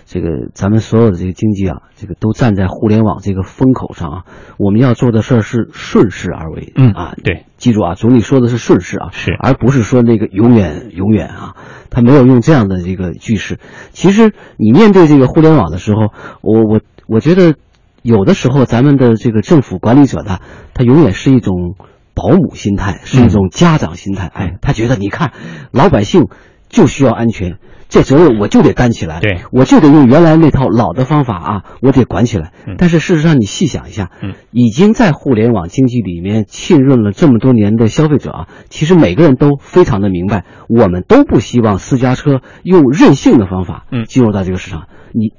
[0.06, 4.24] 这个咱们所有的这个经济啊，这个都站在互联网这个风口上啊，
[4.58, 11.56] 我们要做的事儿是顺势而为，嗯啊，对，记住啊，总理说的是顺势啊，是，而不是说那个永远永远啊，
[11.92, 13.60] 他没有用这样的这个句式。
[13.92, 16.12] 其实你面对这个互联网的时候，
[16.42, 17.54] 我我我觉得
[18.02, 20.40] 有的时候咱们的这个政府管理者呢，
[20.74, 21.76] 他永远是一种
[22.16, 24.28] 保姆心态，是一种家长心态。
[24.34, 25.34] 哎，他觉得你看
[25.72, 26.28] 老百姓
[26.70, 27.58] 就需要安全。
[27.88, 32.52] 这责任我就得担起来，对，我就得用原来那套老的方法啊，我得管起来。
[32.66, 44.88] 嗯但是事实上，你细想一下，嗯，已经在互联网经济里面浸润了这么多年的消费者啊，其实每个人都非常的明白，我们都不希望私家车用任性的方法嗯进入到这个市场。
[45.14, 45.34] 你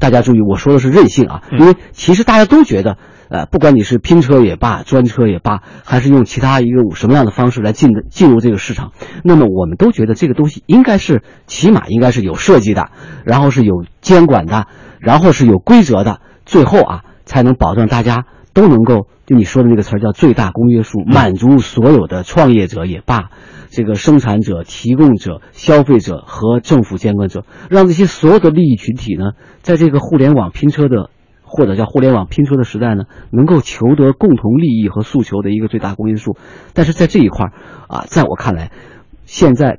[0.00, 2.96] 大家注意，我说的是任性啊，嗯因为其实大家都觉得，
[3.28, 12.90] 呃，不管你是拼车也罢，专车也罢，还是用其他一个什么样的方式来进进入这个市场，那么我们都觉得这个东西应该是起码应该是有设计的，
[13.24, 14.66] 然后是有监管的，
[14.98, 23.30] 然后是有规则的，最后啊才能保证大家都能够就你说的那个词儿叫最大公约数，满足所有的创业者也罢，
[23.70, 31.10] 这个生产者、提供者、消费者和政府监管者，让这些所有的利益群体呢，在这个互联网拼车的
[31.56, 36.36] 或者叫互联网拼车的时代呢，能够求得共同利益和诉求的一个最大公因数。
[36.74, 37.52] 但是在这一块儿
[37.88, 38.72] 啊，在我看来，
[39.24, 39.78] 现在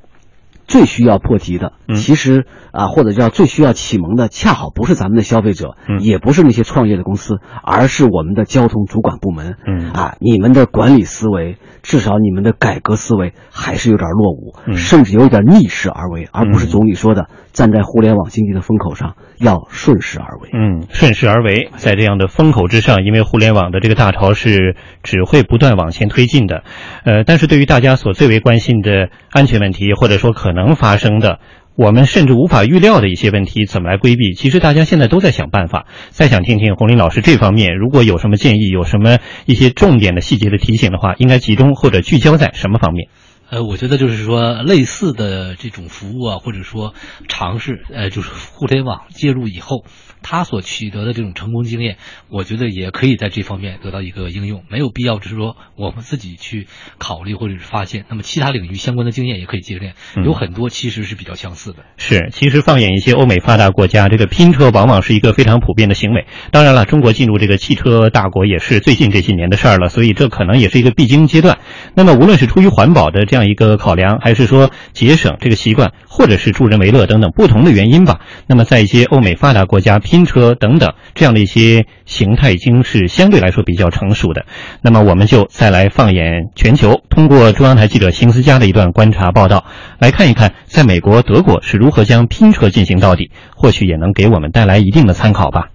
[0.68, 1.96] 最需要破题的，嗯。
[1.96, 6.00] 其实啊，或者叫最需要启蒙的，恰好不是咱们的消费者，嗯。
[6.00, 9.58] 也不是那些创业的公司，而是我们的交通主管部门。
[9.68, 9.92] 嗯。
[9.92, 14.76] 啊，你们的管理思维，至少你们的改革思维还是有点落伍，嗯。
[14.76, 16.70] 甚至有点逆势而为，而不是嗯。
[16.70, 20.50] 总理说的站在互联网经济的风口上要顺势而为。
[20.54, 26.64] 嗯，顺势而为，在这样的风口之上，因为互联网的这个大潮是只会不断往前推进的，
[27.06, 31.40] 呃，但是对于大家所最为关心的安全问题，或者说可能发生的。
[31.78, 34.34] 我们甚至无法预料的一些问题怎么来规避？
[34.34, 35.88] 其实大家现在都在想办法。
[36.08, 43.10] 再想听听洪林老师这方面，如果有什么建议，有什么一些重点的细节的提醒的话，应该集中或者聚焦在什么方面？
[43.50, 46.96] 呃，我觉得就是说，类似的这种服务啊，或者说
[47.30, 49.86] 尝试，呃，就是互联网介入以后，
[50.28, 51.98] 他所取得的这种成功经验，
[52.30, 56.68] 我觉得也可以在这方面得到一个应用，没有必要只是说我们自己去
[56.98, 61.78] 考虑或者是发现，那么其他领域相关的经验也可以借鉴，嗯有很多其实是比较相似的。
[61.98, 66.26] 是，其实放眼一些欧美发达国家，这个拼车往往是一个非常普遍的行为。
[66.52, 71.60] 当然了，中国进入这个汽车大国也是最近这些年的事儿了，所以这可能也是一个必经阶段。
[71.94, 84.46] 那么，无论是出于环保的这样一个考量，还是说节省这个习惯，或者是助人为乐等等不同的原因吧，那么在一些欧美发达国家，拼拼车等等这样的一些形态已经是相对来说比较成熟的。
[84.82, 89.66] 那么，我们就再来放眼全球，通过中央台记者邢思佳的一段观察报道，
[90.00, 95.68] 来看一看在美国、德国是如何将拼车进行到底，或许也能给我们带来一定的参考吧。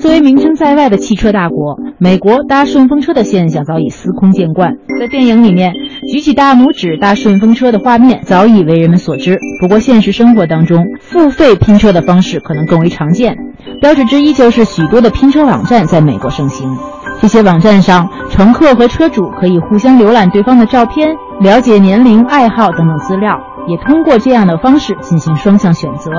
[0.00, 4.72] 作为名声在外的汽车大国，美国搭顺风车的现象早已司空见惯。
[4.98, 5.74] 在电影里面，
[6.10, 9.38] 举起大拇指搭顺风车的画面早已为人们所知。
[9.60, 13.36] 不过，现实生活当中，付费拼车的方式可能更为常见。
[13.82, 16.78] 标志之一就是许多的拼车网站在美国盛行。
[17.20, 23.38] 这些网站上，乘客和车主可以互相浏览对方的照片，了解年龄、爱好等等资料，
[23.70, 26.10] 也通过这样的方式进行双向选择。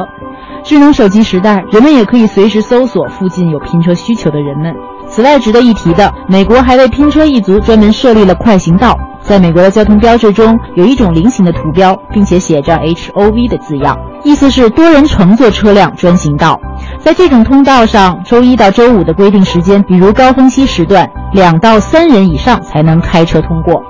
[0.63, 4.73] 智能手机时代，人们也可以随时搜索附近有拼车需求的人们。
[5.09, 8.97] 此外，值得一提的，美国还为拼车一族专门设立了快行道。
[9.21, 16.59] 在美国的交通标志中有一种菱形的图标，并且写着 HOV 的字样，意思是多人乘坐车辆专行道。
[16.99, 23.83] 在这种通道上，周一到周五的规定时间，比如高峰期时段，两到三人以上才能开车通过。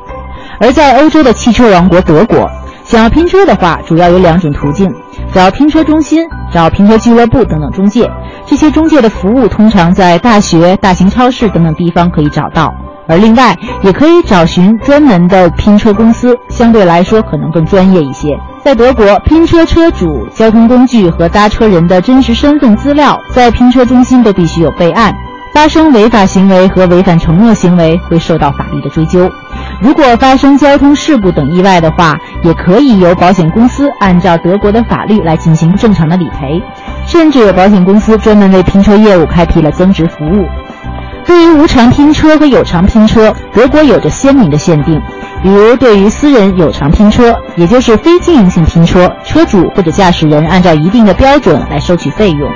[0.59, 2.49] 而在欧洲的汽车王国德国，
[2.91, 4.93] 想要拼车的话，主要有两种途径：
[5.33, 8.05] 找拼车中心、找拼车俱乐部等等中介。
[8.45, 12.69] 这些中介的服务通常在大学、大型超市等等地方可以找到。
[13.07, 18.37] 而另外，也可以找寻专门的拼车公司，相对来说可能更专业一些。
[18.61, 25.15] 在德国，拼车车主、交通工具和搭车人的真实身份资料在拼车中心都必须有备案。
[25.53, 29.29] 发生违法行为和违反承诺行为会受到法律的追究。
[29.81, 36.61] 如果发生交通事故等意外的话，也可以由保险公司按照德国的法律来进行正常的理赔，
[37.07, 40.45] 甚至有保险公司专门为拼车业务开辟了增值服务。
[41.25, 45.01] 对于无偿拼车和有偿拼车，德国有着鲜明的限定。
[45.41, 52.51] 比如，对于私人有偿拼车，也就是非经营性拼车，车主或者驾驶人按照一定的标准来收取费用。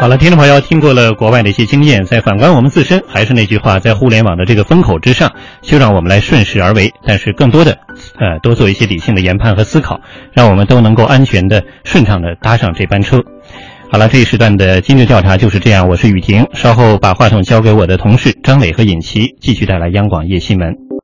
[0.00, 5.30] 好了，听众朋友，听过了国外的一些经验，在反观我们自身，还是那句话，在互联网的这个风口之上，
[5.60, 6.90] 就让我们来顺势而为。
[7.04, 7.76] 但是更多的，
[8.18, 10.00] 呃，多做一些理性的研判和思考，
[10.32, 13.22] 让我们都能够安全的、顺畅的搭上这班车。
[13.92, 15.86] 好了，这一时段的今日调查就是这样。
[15.86, 20.89] 我是雨婷，稍后把话筒交给我的同事张磊和尹奇，继续带来央广夜新闻。